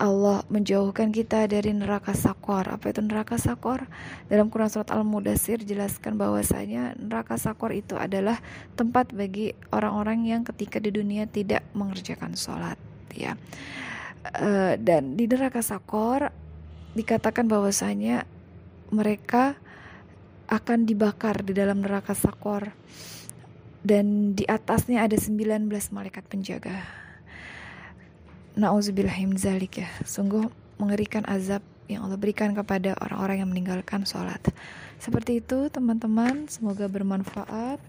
Allah 0.02 0.42
menjauhkan 0.48 1.12
kita 1.12 1.44
dari 1.46 1.70
neraka 1.70 2.16
sakor. 2.16 2.64
Apa 2.66 2.90
itu 2.90 3.04
neraka 3.04 3.36
sakor? 3.36 3.86
Dalam 4.26 4.48
Quran 4.48 4.72
surat 4.72 4.88
Al-Mudassir 4.90 5.62
jelaskan 5.62 6.16
bahwasanya 6.16 6.96
neraka 6.96 7.36
sakor 7.36 7.70
itu 7.76 7.94
adalah 8.00 8.40
tempat 8.74 9.12
bagi 9.12 9.52
orang-orang 9.70 10.26
yang 10.26 10.42
ketika 10.48 10.80
di 10.80 10.90
dunia 10.90 11.28
tidak 11.28 11.62
mengerjakan 11.76 12.34
sholat 12.34 12.80
ya. 13.14 13.38
Uh, 14.22 14.74
dan 14.80 15.14
di 15.14 15.28
neraka 15.28 15.60
sakor 15.62 16.32
dikatakan 16.98 17.46
bahwasanya 17.46 18.24
mereka 18.90 19.54
akan 20.50 20.88
dibakar 20.88 21.42
di 21.42 21.52
dalam 21.54 21.82
neraka 21.82 22.14
sakor 22.14 22.72
dan 23.82 24.32
di 24.38 24.46
atasnya 24.46 25.02
ada 25.02 25.18
19 25.18 25.66
malaikat 25.90 26.24
penjaga. 26.30 26.86
Nauzubillahi 28.54 29.26
zalik 29.34 29.82
ya. 29.82 29.88
Sungguh 30.06 30.46
mengerikan 30.78 31.26
azab 31.26 31.62
yang 31.90 32.06
Allah 32.06 32.16
berikan 32.16 32.54
kepada 32.54 32.94
orang-orang 33.02 33.42
yang 33.42 33.50
meninggalkan 33.50 34.06
sholat. 34.06 34.40
Seperti 35.02 35.42
itu 35.42 35.66
teman-teman, 35.68 36.46
semoga 36.46 36.86
bermanfaat. 36.86 37.82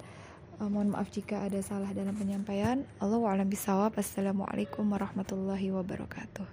Uh, 0.61 0.69
mohon 0.69 0.93
maaf 0.93 1.09
jika 1.09 1.45
ada 1.45 1.61
salah 1.61 1.89
dalam 1.93 2.13
penyampaian. 2.13 2.85
Allah 2.97 3.21
a'lam 3.21 3.49
bisawab. 3.49 3.97
Assalamualaikum 3.97 4.85
warahmatullahi 4.85 5.69
wabarakatuh. 5.73 6.45